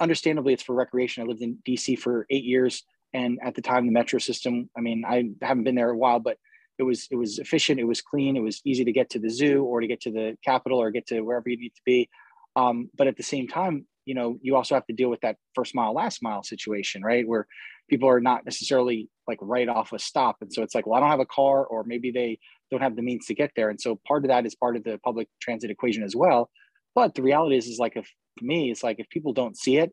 understandably 0.00 0.52
it's 0.52 0.62
for 0.62 0.74
recreation. 0.74 1.22
I 1.22 1.26
lived 1.26 1.42
in 1.42 1.58
DC 1.66 1.98
for 1.98 2.26
eight 2.30 2.44
years, 2.44 2.82
and 3.14 3.38
at 3.42 3.54
the 3.54 3.62
time 3.62 3.86
the 3.86 3.92
metro 3.92 4.18
system, 4.18 4.68
I 4.76 4.80
mean, 4.80 5.04
I 5.08 5.30
haven't 5.40 5.64
been 5.64 5.74
there 5.74 5.90
a 5.90 5.96
while, 5.96 6.20
but 6.20 6.36
it 6.78 6.82
was 6.82 7.08
it 7.10 7.16
was 7.16 7.38
efficient, 7.38 7.80
it 7.80 7.84
was 7.84 8.02
clean, 8.02 8.36
it 8.36 8.42
was 8.42 8.60
easy 8.64 8.84
to 8.84 8.92
get 8.92 9.08
to 9.10 9.18
the 9.18 9.30
zoo 9.30 9.64
or 9.64 9.80
to 9.80 9.86
get 9.86 10.02
to 10.02 10.10
the 10.10 10.36
Capitol 10.44 10.82
or 10.82 10.90
get 10.90 11.06
to 11.06 11.20
wherever 11.22 11.48
you 11.48 11.56
need 11.56 11.74
to 11.74 11.82
be. 11.86 12.10
Um, 12.56 12.90
but 12.94 13.06
at 13.06 13.16
the 13.16 13.22
same 13.22 13.48
time, 13.48 13.86
you 14.06 14.14
know, 14.14 14.38
you 14.40 14.56
also 14.56 14.74
have 14.74 14.86
to 14.86 14.94
deal 14.94 15.10
with 15.10 15.20
that 15.20 15.36
first 15.54 15.74
mile, 15.74 15.92
last 15.92 16.22
mile 16.22 16.42
situation, 16.42 17.02
right? 17.02 17.26
Where 17.28 17.46
people 17.90 18.08
are 18.08 18.20
not 18.20 18.44
necessarily 18.44 19.10
like 19.28 19.38
right 19.42 19.68
off 19.68 19.92
a 19.92 19.98
stop. 19.98 20.36
And 20.40 20.52
so 20.52 20.62
it's 20.62 20.74
like, 20.74 20.86
well, 20.86 20.96
I 20.96 21.00
don't 21.00 21.10
have 21.10 21.20
a 21.20 21.26
car, 21.26 21.66
or 21.66 21.84
maybe 21.84 22.10
they 22.10 22.38
don't 22.70 22.82
have 22.82 22.96
the 22.96 23.02
means 23.02 23.26
to 23.26 23.34
get 23.34 23.50
there. 23.56 23.68
And 23.68 23.80
so 23.80 24.00
part 24.06 24.24
of 24.24 24.28
that 24.28 24.46
is 24.46 24.54
part 24.54 24.76
of 24.76 24.84
the 24.84 24.98
public 25.04 25.28
transit 25.42 25.70
equation 25.70 26.02
as 26.02 26.16
well. 26.16 26.48
But 26.94 27.14
the 27.14 27.22
reality 27.22 27.56
is, 27.56 27.66
is 27.66 27.78
like 27.78 27.96
if 27.96 28.10
to 28.38 28.44
me, 28.44 28.70
it's 28.70 28.82
like 28.82 28.98
if 28.98 29.08
people 29.10 29.32
don't 29.32 29.56
see 29.56 29.78
it, 29.78 29.92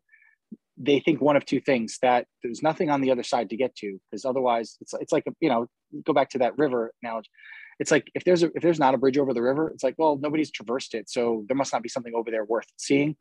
they 0.78 1.00
think 1.00 1.22
one 1.22 1.36
of 1.36 1.46
two 1.46 1.60
things 1.60 1.98
that 2.02 2.26
there's 2.42 2.64
nothing 2.64 2.90
on 2.90 3.02
the 3.02 3.12
other 3.12 3.24
side 3.24 3.50
to 3.50 3.58
get 3.58 3.76
to 3.76 4.00
because 4.10 4.26
otherwise 4.26 4.78
it's 4.82 4.94
it's 5.00 5.12
like 5.12 5.24
you 5.40 5.50
know 5.50 5.68
go 6.04 6.14
back 6.14 6.30
to 6.30 6.40
that 6.40 6.58
river 6.58 6.92
analogy 7.04 7.30
it's 7.80 7.92
like 7.92 8.10
if 8.16 8.24
there's 8.24 8.42
a 8.42 8.50
if 8.56 8.64
there's 8.64 8.80
not 8.80 8.96
a 8.96 8.98
bridge 8.98 9.18
over 9.18 9.34
the 9.34 9.42
river 9.42 9.70
it's 9.70 9.84
like 9.84 9.94
well 9.98 10.18
nobody's 10.20 10.50
traversed 10.50 10.96
it 10.96 11.10
so 11.10 11.44
there 11.48 11.56
must 11.56 11.72
not 11.72 11.84
be 11.84 11.90
something 11.90 12.14
over 12.16 12.32
there 12.32 12.46
worth 12.46 12.66
seeing 12.78 13.16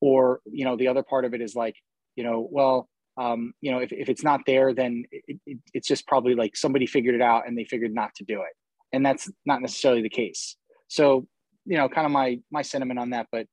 or 0.00 0.40
you 0.44 0.64
know 0.64 0.76
the 0.76 0.88
other 0.88 1.02
part 1.02 1.24
of 1.24 1.34
it 1.34 1.40
is 1.40 1.54
like 1.54 1.74
you 2.16 2.24
know 2.24 2.48
well 2.50 2.88
um, 3.16 3.52
you 3.60 3.72
know 3.72 3.78
if, 3.78 3.92
if 3.92 4.08
it's 4.08 4.22
not 4.22 4.40
there 4.46 4.72
then 4.72 5.04
it, 5.10 5.38
it, 5.46 5.58
it's 5.74 5.88
just 5.88 6.06
probably 6.06 6.34
like 6.34 6.56
somebody 6.56 6.86
figured 6.86 7.14
it 7.14 7.22
out 7.22 7.46
and 7.46 7.58
they 7.58 7.64
figured 7.64 7.92
not 7.92 8.14
to 8.14 8.24
do 8.24 8.40
it 8.40 8.54
and 8.92 9.04
that's 9.04 9.30
not 9.44 9.60
necessarily 9.60 10.02
the 10.02 10.08
case. 10.08 10.56
So, 10.88 11.26
you 11.64 11.76
know, 11.76 11.88
kind 11.88 12.06
of 12.06 12.12
my 12.12 12.40
my 12.50 12.62
sentiment 12.62 12.98
on 12.98 13.10
that, 13.10 13.26
but 13.30 13.46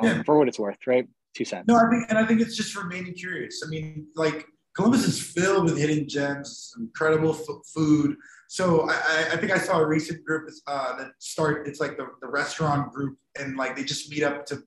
um, 0.00 0.04
yeah. 0.04 0.22
for 0.24 0.38
what 0.38 0.48
it's 0.48 0.58
worth, 0.58 0.78
right? 0.86 1.06
Two 1.34 1.44
cents. 1.44 1.64
No, 1.66 1.76
I 1.76 1.88
think, 1.88 2.06
and 2.10 2.18
I 2.18 2.26
think 2.26 2.40
it's 2.40 2.56
just 2.56 2.76
remaining 2.76 3.14
curious. 3.14 3.62
I 3.64 3.68
mean, 3.68 4.06
like 4.14 4.46
Columbus 4.74 5.06
is 5.06 5.20
filled 5.20 5.64
with 5.64 5.78
hidden 5.78 6.08
gems, 6.08 6.74
incredible 6.78 7.34
f- 7.34 7.64
food. 7.74 8.16
So 8.48 8.86
I, 8.90 9.28
I, 9.32 9.36
think 9.38 9.50
I 9.50 9.56
saw 9.56 9.78
a 9.78 9.86
recent 9.86 10.22
group 10.26 10.50
uh, 10.66 10.96
that 10.98 11.12
start. 11.18 11.66
It's 11.66 11.80
like 11.80 11.96
the, 11.96 12.08
the 12.20 12.28
restaurant 12.28 12.92
group, 12.92 13.16
and 13.38 13.56
like 13.56 13.76
they 13.76 13.84
just 13.84 14.10
meet 14.10 14.22
up 14.22 14.44
to 14.46 14.62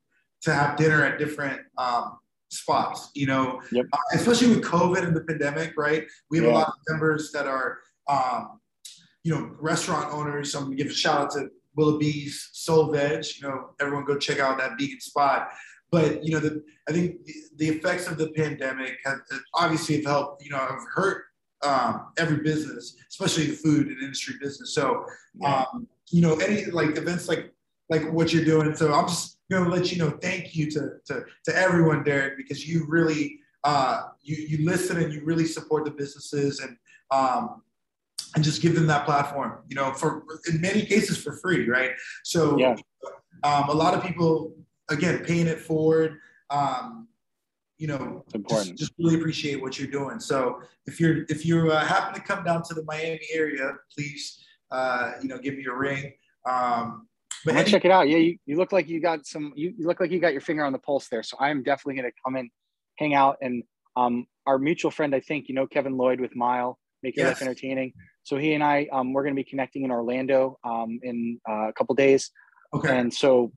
to 0.45 0.53
have 0.53 0.77
dinner 0.77 1.03
at 1.05 1.19
different 1.19 1.61
um, 1.77 2.17
spots. 2.49 3.11
You 3.13 3.27
know, 3.27 3.61
yep. 3.71 3.85
uh, 3.91 3.97
especially 4.13 4.49
with 4.49 4.63
COVID 4.63 5.05
and 5.05 5.15
the 5.15 5.21
pandemic, 5.21 5.73
right? 5.77 6.05
We 6.31 6.37
have 6.37 6.47
yeah. 6.47 6.53
a 6.53 6.55
lot 6.55 6.67
of 6.69 6.73
members 6.89 7.31
that 7.33 7.47
are 7.47 7.79
um, 8.07 8.59
you 9.23 9.33
know, 9.33 9.55
restaurant 9.59 10.13
owners. 10.13 10.53
I'm 10.55 10.65
gonna 10.65 10.75
give 10.75 10.87
a 10.87 10.93
shout 10.93 11.21
out 11.21 11.31
to 11.31 11.49
Willoughby's 11.75 12.49
Soul 12.53 12.91
Veg. 12.91 13.25
You 13.35 13.47
know, 13.47 13.69
everyone 13.81 14.05
go 14.05 14.17
check 14.17 14.39
out 14.39 14.57
that 14.59 14.73
vegan 14.79 15.01
spot. 15.01 15.49
But 15.91 16.23
you 16.23 16.31
know, 16.31 16.39
the, 16.39 16.63
I 16.87 16.91
think 16.91 17.25
the, 17.25 17.33
the 17.57 17.69
effects 17.69 18.07
of 18.07 18.17
the 18.17 18.29
pandemic 18.29 18.97
have 19.03 19.19
obviously 19.55 19.95
have 19.95 20.05
helped. 20.05 20.43
You 20.43 20.51
know, 20.51 20.57
have 20.57 20.79
hurt 20.93 21.25
um, 21.63 22.11
every 22.17 22.37
business, 22.37 22.95
especially 23.09 23.47
the 23.47 23.55
food 23.55 23.87
and 23.87 23.99
industry 24.01 24.35
business. 24.39 24.75
So, 24.75 25.05
um, 25.43 25.87
you 26.11 26.21
know, 26.21 26.35
any 26.35 26.65
like 26.65 26.97
events 26.97 27.27
like 27.27 27.51
like 27.89 28.11
what 28.11 28.31
you're 28.31 28.45
doing. 28.45 28.75
So 28.75 28.93
I'm 28.93 29.07
just 29.07 29.34
gonna 29.51 29.69
let 29.69 29.91
you 29.91 29.97
know, 29.97 30.11
thank 30.21 30.55
you 30.55 30.69
to 30.71 30.89
to, 31.05 31.23
to 31.45 31.57
everyone, 31.57 32.03
Derek, 32.03 32.37
because 32.37 32.67
you 32.67 32.85
really 32.87 33.39
uh, 33.63 34.03
you 34.21 34.35
you 34.35 34.65
listen 34.65 34.97
and 34.97 35.13
you 35.13 35.23
really 35.23 35.45
support 35.45 35.85
the 35.85 35.91
businesses 35.91 36.59
and 36.59 36.77
um, 37.11 37.61
and 38.35 38.43
just 38.43 38.61
give 38.61 38.75
them 38.75 38.87
that 38.87 39.05
platform, 39.05 39.59
you 39.67 39.75
know, 39.75 39.93
for 39.93 40.23
in 40.51 40.61
many 40.61 40.85
cases 40.85 41.17
for 41.17 41.33
free, 41.37 41.67
right? 41.69 41.91
So 42.23 42.57
yeah. 42.57 42.75
um, 43.43 43.69
a 43.69 43.73
lot 43.73 43.93
of 43.93 44.03
people, 44.03 44.53
again, 44.89 45.23
paying 45.23 45.47
it 45.47 45.59
forward, 45.59 46.17
um, 46.49 47.07
you 47.77 47.87
know, 47.87 48.23
just, 48.49 48.75
just, 48.75 48.93
really 48.97 49.15
appreciate 49.15 49.61
what 49.61 49.77
you're 49.77 49.91
doing. 49.91 50.19
So 50.19 50.61
if 50.85 50.99
you're 50.99 51.25
if 51.27 51.45
you 51.45 51.71
uh, 51.71 51.83
happen 51.83 52.13
to 52.13 52.21
come 52.21 52.43
down 52.43 52.63
to 52.63 52.73
the 52.73 52.83
Miami 52.83 53.27
area, 53.33 53.73
please, 53.93 54.45
uh, 54.71 55.13
you 55.21 55.27
know, 55.27 55.37
give 55.37 55.55
me 55.55 55.65
a 55.65 55.73
ring. 55.73 56.13
Um, 56.45 57.07
but 57.45 57.55
any- 57.55 57.69
check 57.69 57.85
it 57.85 57.91
out. 57.91 58.09
Yeah, 58.09 58.17
you, 58.17 58.37
you 58.45 58.57
look 58.57 58.71
like 58.71 58.89
you 58.89 58.99
got 58.99 59.25
some. 59.25 59.53
You, 59.55 59.73
you 59.77 59.87
look 59.87 59.99
like 59.99 60.11
you 60.11 60.19
got 60.19 60.33
your 60.33 60.41
finger 60.41 60.65
on 60.65 60.73
the 60.73 60.79
pulse 60.79 61.07
there. 61.07 61.23
So 61.23 61.37
I 61.39 61.49
am 61.51 61.63
definitely 61.63 62.01
going 62.01 62.11
to 62.11 62.17
come 62.25 62.35
in, 62.35 62.49
hang 62.97 63.13
out, 63.13 63.37
and 63.41 63.63
um, 63.95 64.27
our 64.45 64.57
mutual 64.57 64.91
friend, 64.91 65.15
I 65.15 65.19
think 65.19 65.47
you 65.47 65.55
know 65.55 65.67
Kevin 65.67 65.97
Lloyd 65.97 66.19
with 66.19 66.35
Mile, 66.35 66.77
make 67.03 67.15
your 67.15 67.27
yes. 67.27 67.35
life 67.35 67.41
entertaining. 67.41 67.93
So 68.23 68.37
he 68.37 68.53
and 68.53 68.63
I, 68.63 68.87
um, 68.91 69.13
we're 69.13 69.23
going 69.23 69.35
to 69.35 69.39
be 69.39 69.47
connecting 69.47 69.83
in 69.83 69.91
Orlando 69.91 70.57
um, 70.63 70.99
in 71.03 71.39
uh, 71.47 71.69
a 71.69 71.73
couple 71.73 71.93
days. 71.95 72.31
Okay. 72.73 72.97
And 72.97 73.13
so, 73.13 73.53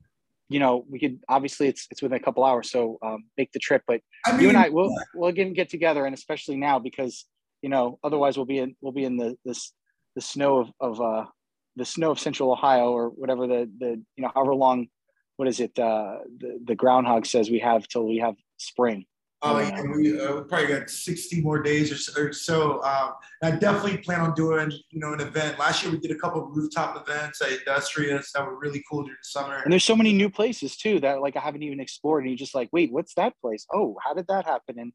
you 0.47 0.59
know, 0.59 0.85
we 0.89 0.99
could 0.99 1.19
obviously 1.27 1.67
it's 1.67 1.87
it's 1.91 2.01
within 2.01 2.17
a 2.17 2.23
couple 2.23 2.43
hours, 2.43 2.71
so 2.71 2.97
um, 3.03 3.25
make 3.37 3.51
the 3.51 3.59
trip. 3.59 3.83
But 3.87 4.01
I 4.25 4.31
mean, 4.31 4.41
you 4.41 4.49
and 4.49 4.57
I 4.57 4.69
will 4.69 4.95
we'll 5.15 5.29
again 5.29 5.53
get 5.53 5.69
together, 5.69 6.05
and 6.05 6.13
especially 6.15 6.57
now 6.57 6.79
because 6.79 7.25
you 7.61 7.69
know 7.69 7.99
otherwise 8.03 8.37
we'll 8.37 8.45
be 8.45 8.59
in 8.59 8.75
we'll 8.81 8.93
be 8.93 9.03
in 9.03 9.17
the 9.17 9.35
this 9.45 9.73
the 10.15 10.21
snow 10.21 10.59
of 10.59 10.71
of 10.79 11.01
uh, 11.01 11.25
the 11.79 11.85
snow 11.85 12.11
of 12.11 12.19
Central 12.19 12.51
Ohio 12.51 12.91
or 12.91 13.09
whatever 13.09 13.47
the 13.47 13.69
the 13.79 13.89
you 14.15 14.23
know 14.23 14.31
however 14.35 14.53
long 14.53 14.87
what 15.37 15.47
is 15.47 15.59
it 15.59 15.77
uh, 15.79 16.17
the 16.37 16.59
the 16.65 16.75
groundhog 16.75 17.25
says 17.25 17.49
we 17.49 17.59
have 17.59 17.87
till 17.87 18.05
we 18.05 18.17
have 18.17 18.35
spring. 18.57 19.05
Oh, 19.41 19.57
yeah, 19.57 19.81
we, 19.83 20.19
uh, 20.19 20.35
we 20.35 20.41
probably 20.41 20.67
got 20.67 20.89
60 20.89 21.39
more 21.39 21.63
days 21.63 21.93
or 21.93 21.95
so. 21.95 22.21
Or 22.21 22.33
so. 22.33 22.83
Um, 22.83 23.11
I 23.41 23.51
definitely 23.51 23.99
plan 23.99 24.19
on 24.19 24.33
doing, 24.33 24.69
you 24.89 24.99
know, 24.99 25.13
an 25.13 25.21
event. 25.21 25.57
Last 25.57 25.81
year 25.81 25.93
we 25.93 25.97
did 25.97 26.11
a 26.11 26.19
couple 26.19 26.43
of 26.43 26.53
rooftop 26.53 26.97
events 27.07 27.41
at 27.41 27.51
Industrious 27.53 28.33
that 28.33 28.45
were 28.45 28.59
really 28.59 28.83
cool 28.91 29.03
during 29.03 29.15
the 29.15 29.29
summer. 29.29 29.61
And 29.63 29.71
there's 29.71 29.85
so 29.85 29.95
many 29.95 30.11
new 30.11 30.29
places 30.29 30.75
too 30.75 30.99
that 30.99 31.21
like 31.21 31.37
I 31.37 31.39
haven't 31.39 31.63
even 31.63 31.79
explored. 31.79 32.23
And 32.23 32.31
you're 32.31 32.37
just 32.37 32.53
like, 32.53 32.67
wait, 32.73 32.91
what's 32.91 33.13
that 33.13 33.31
place? 33.39 33.65
Oh, 33.73 33.95
how 34.03 34.13
did 34.13 34.27
that 34.27 34.43
happen? 34.43 34.77
And 34.77 34.91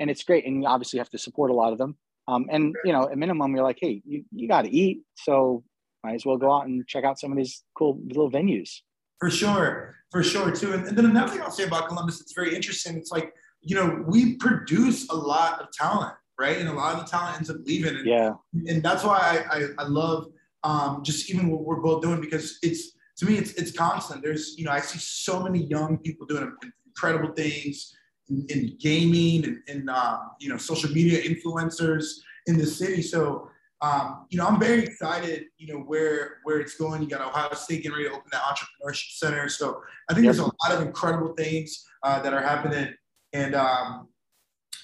and 0.00 0.10
it's 0.10 0.24
great. 0.24 0.44
And 0.46 0.62
you 0.62 0.68
obviously 0.68 0.98
have 0.98 1.10
to 1.10 1.18
support 1.18 1.52
a 1.52 1.54
lot 1.54 1.72
of 1.72 1.78
them. 1.78 1.96
Um, 2.26 2.46
and 2.50 2.74
you 2.84 2.92
know, 2.92 3.08
at 3.08 3.16
minimum, 3.16 3.54
you're 3.54 3.64
like, 3.64 3.78
hey, 3.80 4.02
you, 4.04 4.24
you 4.32 4.48
got 4.48 4.62
to 4.62 4.68
eat, 4.68 5.02
so 5.14 5.62
might 6.06 6.14
as 6.14 6.24
well 6.24 6.36
go 6.36 6.52
out 6.54 6.66
and 6.66 6.86
check 6.86 7.04
out 7.04 7.18
some 7.18 7.32
of 7.32 7.36
these 7.36 7.64
cool 7.76 7.98
little 8.06 8.30
venues. 8.30 8.80
For 9.18 9.30
sure, 9.30 9.96
for 10.12 10.22
sure 10.22 10.50
too. 10.52 10.72
And, 10.72 10.86
and 10.86 10.96
then 10.96 11.06
another 11.06 11.32
thing 11.32 11.42
I'll 11.42 11.50
say 11.50 11.64
about 11.64 11.88
Columbus, 11.88 12.20
it's 12.20 12.32
very 12.32 12.54
interesting. 12.54 12.96
It's 12.96 13.10
like 13.10 13.32
you 13.62 13.74
know 13.74 14.04
we 14.06 14.36
produce 14.36 15.08
a 15.08 15.14
lot 15.14 15.60
of 15.60 15.72
talent, 15.72 16.14
right? 16.38 16.58
And 16.58 16.68
a 16.68 16.72
lot 16.72 16.94
of 16.94 17.00
the 17.00 17.10
talent 17.10 17.36
ends 17.36 17.50
up 17.50 17.56
leaving. 17.64 17.96
And, 17.96 18.06
yeah. 18.06 18.34
And 18.68 18.82
that's 18.82 19.02
why 19.04 19.18
I 19.18 19.56
I, 19.56 19.66
I 19.78 19.84
love 19.88 20.26
um, 20.62 21.02
just 21.02 21.28
even 21.30 21.50
what 21.50 21.64
we're 21.64 21.80
both 21.80 22.02
doing 22.02 22.20
because 22.20 22.58
it's 22.62 22.92
to 23.18 23.26
me 23.26 23.36
it's 23.38 23.52
it's 23.54 23.72
constant. 23.72 24.22
There's 24.22 24.54
you 24.58 24.64
know 24.64 24.70
I 24.70 24.80
see 24.80 25.00
so 25.00 25.42
many 25.42 25.64
young 25.64 25.98
people 25.98 26.26
doing 26.26 26.52
incredible 26.86 27.32
things 27.34 27.96
in, 28.28 28.46
in 28.48 28.76
gaming 28.78 29.44
and, 29.44 29.58
and 29.68 29.90
uh, 29.90 30.18
you 30.38 30.48
know 30.50 30.58
social 30.58 30.90
media 30.90 31.18
influencers 31.22 32.04
in 32.46 32.58
the 32.58 32.66
city. 32.66 33.02
So 33.02 33.50
um, 33.82 34.26
you 34.30 34.38
know, 34.38 34.46
I'm 34.46 34.58
very 34.58 34.82
excited, 34.84 35.44
you 35.58 35.72
know, 35.72 35.80
where 35.80 36.38
where 36.44 36.60
it's 36.60 36.76
going. 36.76 37.02
You 37.02 37.08
got 37.08 37.20
Ohio 37.20 37.52
State 37.54 37.82
getting 37.82 37.92
ready 37.92 38.08
to 38.08 38.14
open 38.14 38.28
that 38.32 38.42
entrepreneurship 38.42 39.10
center. 39.18 39.48
So 39.48 39.82
I 40.10 40.14
think 40.14 40.24
yep. 40.24 40.34
there's 40.34 40.46
a 40.46 40.50
lot 40.64 40.72
of 40.72 40.80
incredible 40.80 41.34
things 41.34 41.84
uh, 42.02 42.20
that 42.22 42.32
are 42.32 42.40
happening. 42.40 42.94
And 43.34 43.54
um, 43.54 44.08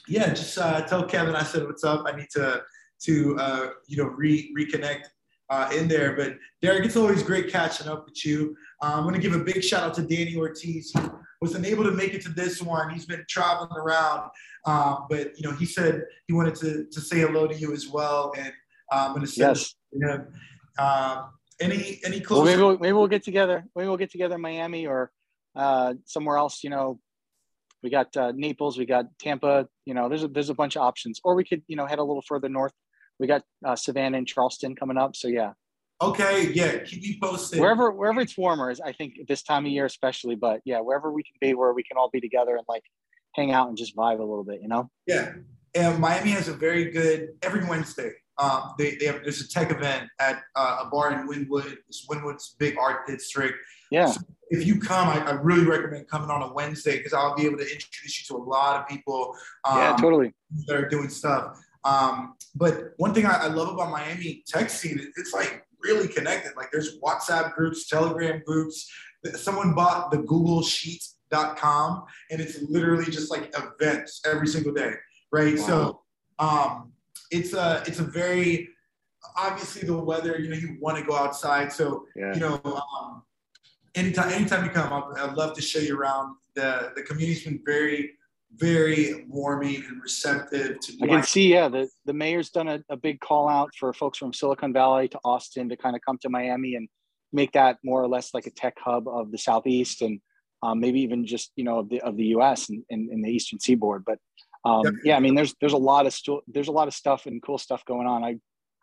yeah, 0.09 0.29
just 0.35 0.59
uh, 0.59 0.83
tell 0.83 1.05
Kevin 1.05 1.35
I 1.35 1.43
said 1.43 1.65
what's 1.65 1.85
up. 1.85 2.05
I 2.07 2.15
need 2.15 2.29
to 2.33 2.63
to 3.05 3.37
uh, 3.39 3.71
you 3.89 3.97
know 3.97 4.11
re- 4.11 4.55
reconnect 4.59 5.05
uh, 5.49 5.71
in 5.75 5.89
there. 5.89 6.15
But 6.15 6.37
Derek, 6.61 6.85
it's 6.85 6.97
always 6.97 7.23
great 7.23 7.51
catching 7.51 7.89
up 7.89 8.05
with 8.05 8.25
you. 8.27 8.55
Uh, 8.83 8.95
I'm 8.97 9.05
going 9.05 9.15
to 9.15 9.21
give 9.21 9.35
a 9.35 9.43
big 9.43 9.65
shout 9.65 9.85
out 9.85 9.95
to 9.95 10.03
Danny 10.03 10.37
Ortiz. 10.37 10.93
He 10.93 11.01
wasn't 11.41 11.65
able 11.65 11.85
to 11.85 11.93
make 11.93 12.13
it 12.13 12.23
to 12.23 12.29
this 12.29 12.61
one. 12.61 12.91
He's 12.91 13.07
been 13.07 13.25
traveling 13.29 13.73
around, 13.77 14.31
uh, 14.67 14.97
but 15.09 15.39
you 15.39 15.49
know 15.49 15.57
he 15.57 15.65
said 15.65 16.05
he 16.27 16.35
wanted 16.35 16.57
to 16.57 16.85
to 16.93 17.01
say 17.01 17.21
hello 17.21 17.47
to 17.47 17.55
you 17.55 17.73
as 17.73 17.89
well 17.89 18.35
and 18.37 18.53
I'm 18.93 19.11
going 19.11 19.23
to 19.23 19.27
send 19.27 19.57
yes. 19.57 19.75
him. 19.93 20.27
Uh, 20.79 21.27
any 21.61 22.01
any 22.05 22.21
close? 22.21 22.39
Well, 22.39 22.47
maybe 22.47 22.63
we'll, 22.63 22.79
maybe 22.79 22.93
we'll 22.93 23.09
get 23.09 23.23
together. 23.23 23.65
Maybe 23.75 23.89
we'll 23.89 23.97
get 23.97 24.11
together 24.11 24.35
in 24.35 24.41
Miami 24.41 24.87
or 24.87 25.11
uh, 25.55 25.95
somewhere 26.07 26.37
else. 26.37 26.65
You 26.65 26.71
know, 26.71 26.99
we 27.83 27.91
got 27.91 28.17
uh, 28.17 28.33
Naples, 28.35 28.79
we 28.79 28.87
got 28.87 29.07
Tampa. 29.19 29.69
You 29.85 29.95
know, 29.95 30.09
there's 30.09 30.23
a, 30.23 30.29
there's 30.29 30.51
a 30.51 30.55
bunch 30.55 30.77
of 30.77 30.83
options. 30.83 31.21
Or 31.25 31.35
we 31.35 31.45
could 31.45 31.63
you 31.69 31.77
know 31.77 31.87
head 31.87 31.99
a 31.99 32.05
little 32.05 32.23
further 32.27 32.49
north. 32.49 32.73
We 33.19 33.27
got 33.27 33.43
uh, 33.65 33.77
Savannah 33.77 34.19
and 34.19 34.27
Charleston 34.27 34.75
coming 34.75 34.97
up. 34.97 35.17
So 35.17 35.29
yeah. 35.29 35.53
Okay. 36.01 36.51
Yeah. 36.53 36.79
Keep 36.79 37.03
me 37.03 37.19
posted. 37.23 37.61
Wherever 37.61 37.91
wherever 37.91 38.21
it's 38.21 38.37
warmer 38.37 38.71
is 38.71 38.81
I 38.81 38.93
think 38.93 39.15
this 39.29 39.43
time 39.43 39.67
of 39.67 39.73
year 39.73 39.85
especially. 39.85 40.35
But 40.35 40.61
yeah, 40.65 40.81
wherever 40.81 41.13
we 41.13 41.23
can 41.23 41.35
be, 41.41 41.55
where 41.55 41.73
we 41.73 41.83
can 41.83 41.97
all 41.97 42.11
be 42.11 42.21
together 42.21 42.57
and 42.57 42.65
like 42.69 42.83
hang 43.35 43.53
out 43.53 43.69
and 43.69 43.77
just 43.77 43.97
vibe 43.97 44.19
a 44.19 44.25
little 44.25 44.45
bit. 44.45 44.61
You 44.63 44.69
know. 44.69 44.91
Yeah. 45.07 45.33
And 45.75 45.99
Miami 46.01 46.31
has 46.33 46.49
a 46.49 46.53
very 46.53 46.91
good 46.91 47.31
every 47.43 47.65
Wednesday. 47.67 48.13
Um, 48.43 48.75
they, 48.77 48.97
they 48.97 49.07
have 49.07 49.23
there's 49.23 49.41
a 49.41 49.49
tech 49.49 49.71
event 49.71 50.09
at 50.19 50.43
uh, 50.57 50.83
a 50.83 50.91
bar 50.91 51.13
in 51.13 51.29
Wynwood. 51.29 51.77
It's 51.89 52.07
Wynwood's 52.09 52.57
big 52.59 52.77
art 52.77 53.07
district. 53.07 53.57
Yeah. 53.93 54.07
So 54.07 54.21
if 54.51 54.67
you 54.67 54.81
come, 54.81 55.09
I, 55.09 55.19
I, 55.25 55.33
really 55.33 55.65
recommend 55.65 56.09
coming 56.09 56.29
on 56.29 56.43
a 56.43 56.53
Wednesday 56.53 56.97
because 56.97 57.13
I'll 57.13 57.37
be 57.37 57.47
able 57.47 57.59
to 57.59 57.65
introduce 57.65 58.21
you 58.21 58.35
to 58.35 58.43
a 58.43 58.45
lot 58.45 58.81
of 58.81 58.89
people. 58.89 59.37
Um, 59.65 59.79
yeah, 59.79 59.97
totally. 59.97 60.33
That 60.67 60.77
are 60.77 60.89
doing 60.89 61.09
stuff. 61.09 61.57
Um, 61.85 62.35
but 62.55 62.95
one 62.97 63.15
thing 63.15 63.27
I, 63.27 63.45
I, 63.45 63.47
love 63.47 63.69
about 63.69 63.91
Miami 63.91 64.43
tech 64.47 64.71
scene, 64.71 64.99
it's 65.17 65.33
like 65.33 65.65
really 65.81 66.09
connected. 66.09 66.53
Like 66.57 66.71
there's 66.73 66.99
WhatsApp 67.01 67.55
groups, 67.55 67.89
Telegram 67.89 68.43
groups. 68.45 68.91
Someone 69.35 69.75
bought 69.75 70.11
the 70.11 70.19
Google 70.19 70.63
Sheets.com 70.63 72.05
and 72.31 72.41
it's 72.41 72.61
literally 72.63 73.05
just 73.05 73.31
like 73.31 73.55
events 73.57 74.21
every 74.27 74.49
single 74.49 74.73
day, 74.73 74.95
right? 75.31 75.57
Wow. 75.59 75.67
So 75.67 76.03
um, 76.39 76.93
it's 77.33 77.55
a 77.55 77.83
it's 77.87 77.99
a 77.99 78.05
very 78.05 78.69
obviously 79.37 79.87
the 79.87 79.97
weather. 79.97 80.39
You 80.39 80.51
know, 80.51 80.57
you 80.57 80.77
want 80.81 80.99
to 80.99 81.05
go 81.05 81.17
outside, 81.17 81.73
so 81.73 82.07
yeah. 82.15 82.35
you 82.35 82.41
know, 82.41 82.61
um, 82.65 83.23
anytime 83.95 84.31
anytime 84.31 84.65
you 84.65 84.71
come, 84.71 84.93
I'd, 84.93 85.19
I'd 85.19 85.35
love 85.35 85.55
to 85.57 85.63
show 85.63 85.79
you 85.79 85.99
around. 85.99 86.37
The 86.55 86.93
the 86.95 87.03
community's 87.03 87.45
been 87.45 87.61
very 87.65 88.13
very 88.57 89.25
warming 89.29 89.77
and 89.77 90.03
receptive 90.03 90.79
to. 90.81 90.99
I 91.03 91.07
can 91.07 91.23
see, 91.23 91.51
yeah, 91.53 91.69
the, 91.69 91.89
the 92.05 92.13
mayor's 92.13 92.51
done 92.51 92.69
a, 92.69 92.81
a 92.91 92.97
big 92.97 93.21
call 93.21 93.49
out 93.49 93.71
for 93.79 93.93
folks 93.95 94.19
from 94.19 94.33
Silicon 94.33 94.73
Valley 94.73 95.09
to 95.09 95.19
Austin 95.25 95.69
to 95.71 95.77
kind 95.77 95.97
of 95.97 96.03
come 96.07 96.19
to 96.19 96.29
Miami 96.29 96.75
and 96.75 96.89
make 97.33 97.53
that 97.53 97.79
more 97.83 98.03
or 98.03 98.09
less 98.09 98.35
like 98.35 98.47
a 98.47 98.51
tech 98.51 98.75
hub 98.79 99.09
of 99.09 99.33
the 99.33 99.39
Southeast 99.39 100.03
and 100.03 100.21
um, 100.63 100.81
maybe 100.81 101.01
even 101.01 101.27
just, 101.27 101.51
you 101.57 101.65
know, 101.65 101.79
of 101.79 101.89
the, 101.89 102.01
of 102.03 102.17
the 102.17 102.27
U.S. 102.27 102.69
and 102.69 102.85
in 102.91 103.23
the 103.23 103.31
Eastern 103.31 103.59
Seaboard. 103.59 104.05
But 104.05 104.19
um, 104.65 104.83
yep. 104.85 104.95
yeah, 105.05 105.17
I 105.17 105.21
mean, 105.21 105.35
there's 105.35 105.55
there's 105.61 105.73
a 105.73 105.79
lot 105.79 106.07
of 106.07 106.13
stu- 106.13 106.43
there's 106.47 106.69
a 106.69 106.73
lot 106.73 106.89
of 106.89 106.95
stuff 106.95 107.27
and 107.27 107.43
cool 107.43 107.59
stuff 107.59 107.85
going 107.85 108.07
on. 108.07 108.23
I 108.23 108.37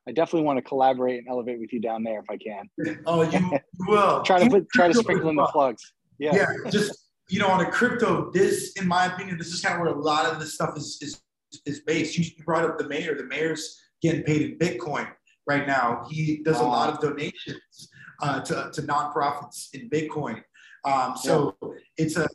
I 0.08 0.12
definitely 0.12 0.44
want 0.44 0.58
to 0.58 0.64
collaborate 0.64 1.20
and 1.20 1.28
elevate 1.28 1.60
with 1.60 1.72
you 1.72 1.80
down 1.80 2.04
there 2.04 2.20
if 2.20 2.30
I 2.30 2.38
can. 2.38 3.00
Oh, 3.06 3.22
you, 3.22 3.40
you 3.40 3.86
will. 3.88 4.22
try 4.24 4.44
to 4.44 4.50
put 4.50 4.68
try 4.74 4.88
to 4.88 4.94
sprinkle 4.94 5.30
in 5.30 5.36
the 5.36 5.46
plugs. 5.46 5.94
Yeah. 6.18 6.36
Yeah, 6.36 6.72
just 6.72 7.10
you 7.30 7.40
know, 7.40 7.48
on 7.48 7.62
a 7.62 7.70
crypto, 7.70 8.32
this, 8.32 8.74
in 8.74 8.88
my 8.88 9.06
opinion, 9.06 9.38
this 9.38 9.54
is 9.54 9.62
kind 9.62 9.76
of 9.76 9.82
where 9.82 9.96
a 9.96 10.02
lot 10.02 10.26
of 10.26 10.40
this 10.40 10.56
stuff 10.56 10.76
is 10.76 10.98
is 11.02 11.22
is 11.66 11.82
based. 11.82 12.18
You 12.18 12.26
brought 12.44 12.66
up 12.66 12.78
the 12.78 12.88
mayor. 12.88 13.16
The 13.16 13.26
mayor's 13.26 13.80
getting 14.02 14.24
paid 14.24 14.42
in 14.42 14.58
Bitcoin 14.58 15.10
right 15.48 15.66
now. 15.68 16.06
He 16.10 16.42
does 16.44 16.60
a 16.60 16.64
lot 16.64 16.90
of 16.90 17.00
donations 17.00 17.90
uh, 18.22 18.42
to 18.42 18.72
to 18.74 18.82
nonprofits 18.82 19.68
in 19.74 19.90
Bitcoin. 19.90 20.42
Um, 20.86 21.16
so 21.16 21.56
yeah. 21.62 21.70
it's 21.98 22.18
a 22.18 22.28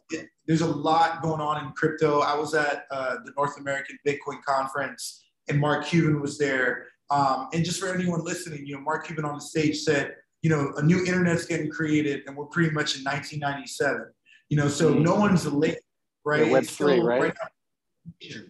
there's 0.47 0.61
a 0.61 0.67
lot 0.67 1.23
going 1.23 1.41
on 1.41 1.65
in 1.65 1.73
crypto. 1.73 2.21
I 2.21 2.37
was 2.37 2.55
at 2.55 2.85
uh, 2.91 3.17
the 3.25 3.33
North 3.37 3.59
American 3.59 3.99
Bitcoin 4.07 4.43
conference, 4.47 5.25
and 5.49 5.59
Mark 5.59 5.87
Cuban 5.87 6.21
was 6.21 6.39
there. 6.39 6.87
Um, 7.11 7.49
and 7.53 7.65
just 7.65 7.81
for 7.81 7.93
anyone 7.93 8.25
listening, 8.25 8.67
you 8.67 8.75
know, 8.75 8.81
Mark 8.81 9.07
Cuban 9.07 9.25
on 9.25 9.35
the 9.35 9.41
stage 9.41 9.81
said, 9.81 10.15
you 10.43 10.51
know, 10.51 10.73
a 10.77 10.83
new 10.83 11.05
internet's 11.05 11.47
getting 11.47 11.71
created, 11.71 12.23
and 12.27 12.37
we're 12.37 12.47
pretty 12.47 12.71
much 12.71 12.97
in 12.97 13.05
1997. 13.05 14.07
You 14.51 14.59
know, 14.59 14.69
so 14.69 14.93
mm-hmm. 14.93 15.03
no 15.03 15.15
one's 15.15 15.47
late, 15.47 15.79
right? 16.25 16.47
Yeah, 16.47 16.53
Web 16.53 16.67
three, 16.67 17.01
right? 17.01 17.21
right 17.23 17.35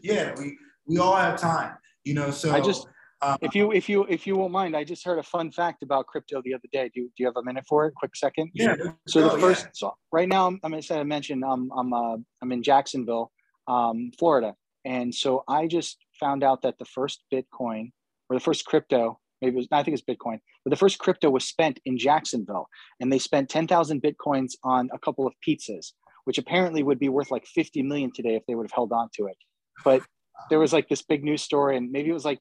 yeah, 0.03 0.35
we 0.39 0.59
we 0.87 0.99
all 0.99 1.17
have 1.17 1.39
time. 1.39 1.77
You 2.05 2.15
know, 2.15 2.31
so 2.31 2.53
I 2.53 2.61
just 2.61 2.87
um, 3.25 3.39
if 3.41 3.55
you 3.55 3.73
if 3.73 3.89
you 3.89 4.05
if 4.05 4.27
you 4.27 4.37
won't 4.37 4.53
mind, 4.53 4.77
I 4.77 4.85
just 4.85 5.05
heard 5.05 5.19
a 5.19 5.23
fun 5.23 5.51
fact 5.51 5.83
about 5.83 6.07
crypto 6.07 6.43
the 6.45 6.53
other 6.53 6.69
day. 6.73 6.91
Do, 6.95 7.03
do 7.03 7.11
you 7.19 7.27
have 7.27 7.37
a 7.37 7.45
minute 7.45 7.65
for 7.67 7.87
it? 7.87 7.95
Quick 7.95 8.15
second. 8.17 8.51
Yeah. 8.55 8.77
So 9.09 9.23
the 9.23 9.39
first, 9.39 9.65
yeah. 9.65 9.71
so 9.73 9.95
right 10.13 10.29
now, 10.29 10.47
I'm, 10.47 10.61
I'm 10.63 10.79
to 10.79 11.05
mention 11.05 11.43
I'm 11.43 11.71
I'm 11.77 11.93
uh, 11.93 12.17
I'm 12.43 12.53
in 12.53 12.63
Jacksonville, 12.63 13.33
um, 13.67 14.11
Florida, 14.19 14.55
and 14.85 15.15
so 15.15 15.43
I 15.49 15.67
just 15.67 15.99
found 16.21 16.45
out 16.45 16.63
that 16.63 16.79
the 16.79 16.85
first 16.85 17.25
Bitcoin 17.33 17.93
or 18.29 18.37
the 18.37 18.41
first 18.41 18.67
crypto, 18.67 19.19
maybe 19.41 19.55
it 19.55 19.57
was 19.57 19.69
I 19.73 19.83
think 19.83 19.97
it's 19.99 20.05
Bitcoin, 20.05 20.39
but 20.65 20.71
the 20.71 20.77
first 20.77 20.99
crypto 20.99 21.31
was 21.31 21.47
spent 21.47 21.81
in 21.87 21.97
Jacksonville, 21.97 22.67
and 23.01 23.11
they 23.11 23.19
spent 23.19 23.49
ten 23.49 23.67
thousand 23.67 24.03
bitcoins 24.03 24.53
on 24.63 24.91
a 24.93 24.99
couple 24.99 25.27
of 25.27 25.33
pizzas, 25.47 25.93
which 26.25 26.37
apparently 26.39 26.83
would 26.83 26.99
be 26.99 27.09
worth 27.09 27.31
like 27.31 27.47
fifty 27.47 27.83
million 27.83 28.11
today 28.15 28.35
if 28.35 28.43
they 28.47 28.55
would 28.55 28.65
have 28.65 28.75
held 28.75 28.93
on 28.93 29.09
to 29.17 29.27
it. 29.27 29.37
But 29.83 30.03
there 30.51 30.59
was 30.59 30.73
like 30.73 30.89
this 30.89 31.03
big 31.03 31.25
news 31.25 31.43
story, 31.43 31.77
and 31.77 31.91
maybe 31.91 32.11
it 32.11 32.15
was 32.15 32.25
like 32.25 32.41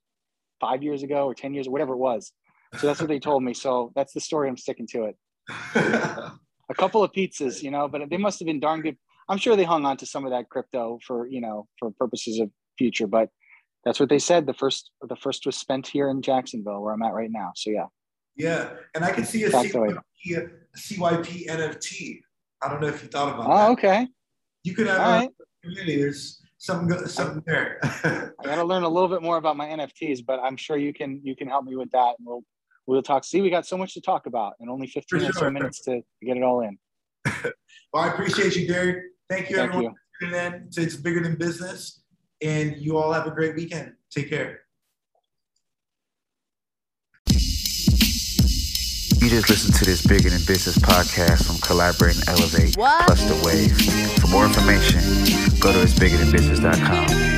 five 0.63 0.83
years 0.83 1.03
ago 1.03 1.25
or 1.25 1.33
10 1.33 1.53
years 1.53 1.67
or 1.67 1.71
whatever 1.71 1.93
it 1.93 1.97
was. 1.97 2.31
So 2.77 2.87
that's 2.87 2.99
what 2.99 3.09
they 3.09 3.19
told 3.19 3.43
me. 3.43 3.53
So 3.53 3.91
that's 3.95 4.13
the 4.13 4.19
story. 4.19 4.49
I'm 4.49 4.57
sticking 4.57 4.87
to 4.87 5.03
it. 5.05 5.15
a 5.75 6.75
couple 6.75 7.03
of 7.03 7.11
pizzas, 7.11 7.61
you 7.61 7.71
know, 7.71 7.87
but 7.87 8.09
they 8.09 8.17
must 8.17 8.39
have 8.39 8.47
been 8.47 8.59
darn 8.59 8.81
good. 8.81 8.97
I'm 9.29 9.37
sure 9.37 9.55
they 9.55 9.63
hung 9.63 9.85
on 9.85 9.97
to 9.97 10.05
some 10.05 10.25
of 10.25 10.31
that 10.31 10.49
crypto 10.49 10.99
for, 11.05 11.27
you 11.27 11.41
know, 11.41 11.67
for 11.79 11.91
purposes 11.91 12.39
of 12.39 12.49
future, 12.77 13.07
but 13.07 13.29
that's 13.85 13.99
what 13.99 14.09
they 14.09 14.19
said. 14.19 14.45
The 14.45 14.53
first, 14.53 14.91
the 15.01 15.15
first 15.15 15.45
was 15.45 15.57
spent 15.57 15.87
here 15.87 16.09
in 16.09 16.21
Jacksonville 16.21 16.81
where 16.81 16.93
I'm 16.93 17.03
at 17.03 17.13
right 17.13 17.31
now. 17.31 17.51
So 17.55 17.69
yeah. 17.69 17.87
Yeah. 18.35 18.69
And 18.95 19.03
I 19.05 19.11
can 19.11 19.25
see 19.25 19.43
a 19.43 19.49
CYP, 19.49 19.97
a 20.35 20.77
CYP 20.77 21.47
NFT. 21.47 22.19
I 22.61 22.69
don't 22.69 22.81
know 22.81 22.87
if 22.87 23.03
you 23.03 23.09
thought 23.09 23.33
about 23.33 23.47
oh, 23.47 23.57
that. 23.57 23.69
okay. 23.71 24.07
You 24.63 24.73
could 24.73 24.87
have 24.87 24.99
right. 24.99 25.29
community. 25.61 25.97
There's 25.97 26.41
something 26.63 26.87
good 26.87 27.09
something 27.09 27.43
there. 27.45 27.77
I 27.83 28.31
got 28.43 28.55
to 28.55 28.63
learn 28.63 28.83
a 28.83 28.89
little 28.89 29.09
bit 29.09 29.21
more 29.21 29.35
about 29.37 29.57
my 29.57 29.67
NFTs, 29.67 30.25
but 30.25 30.39
I'm 30.39 30.55
sure 30.55 30.77
you 30.77 30.93
can 30.93 31.19
you 31.23 31.35
can 31.35 31.47
help 31.47 31.65
me 31.65 31.75
with 31.75 31.91
that, 31.91 32.15
and 32.17 32.25
we'll 32.25 32.43
we'll 32.87 33.03
talk. 33.03 33.25
See, 33.25 33.41
we 33.41 33.49
got 33.49 33.67
so 33.67 33.77
much 33.77 33.93
to 33.93 34.01
talk 34.01 34.25
about, 34.25 34.53
and 34.59 34.69
only 34.69 34.87
15 34.87 35.19
sure. 35.19 35.29
or 35.29 35.33
so 35.33 35.51
minutes 35.51 35.81
to, 35.81 35.97
to 35.97 36.25
get 36.25 36.37
it 36.37 36.43
all 36.43 36.61
in. 36.61 36.77
well, 37.93 38.03
I 38.03 38.07
appreciate 38.07 38.55
you, 38.55 38.67
Derek. 38.67 39.03
Thank 39.29 39.49
you, 39.49 39.57
Thank 39.57 39.73
everyone. 39.73 39.95
You. 40.21 40.29
tuning 40.29 40.45
in 40.45 40.69
It's 40.77 40.95
Bigger 40.95 41.21
Than 41.21 41.35
Business, 41.35 42.01
and 42.41 42.77
you 42.77 42.97
all 42.97 43.11
have 43.11 43.27
a 43.27 43.31
great 43.31 43.55
weekend. 43.55 43.93
Take 44.09 44.29
care. 44.29 44.61
You 49.23 49.29
just 49.29 49.49
listened 49.49 49.75
to 49.75 49.85
this 49.85 50.05
Bigger 50.05 50.29
Than 50.29 50.43
Business 50.43 50.77
podcast 50.77 51.47
from 51.47 51.57
Collaborate 51.59 52.17
and 52.17 52.27
Elevate 52.27 52.75
what? 52.75 53.05
plus 53.05 53.23
The 53.23 53.35
Wave. 53.45 53.71
For 54.19 54.27
more 54.27 54.43
information, 54.43 54.99
go 55.61 55.71
to 55.71 55.79
itsbiggerthanbusiness.com. 55.79 57.32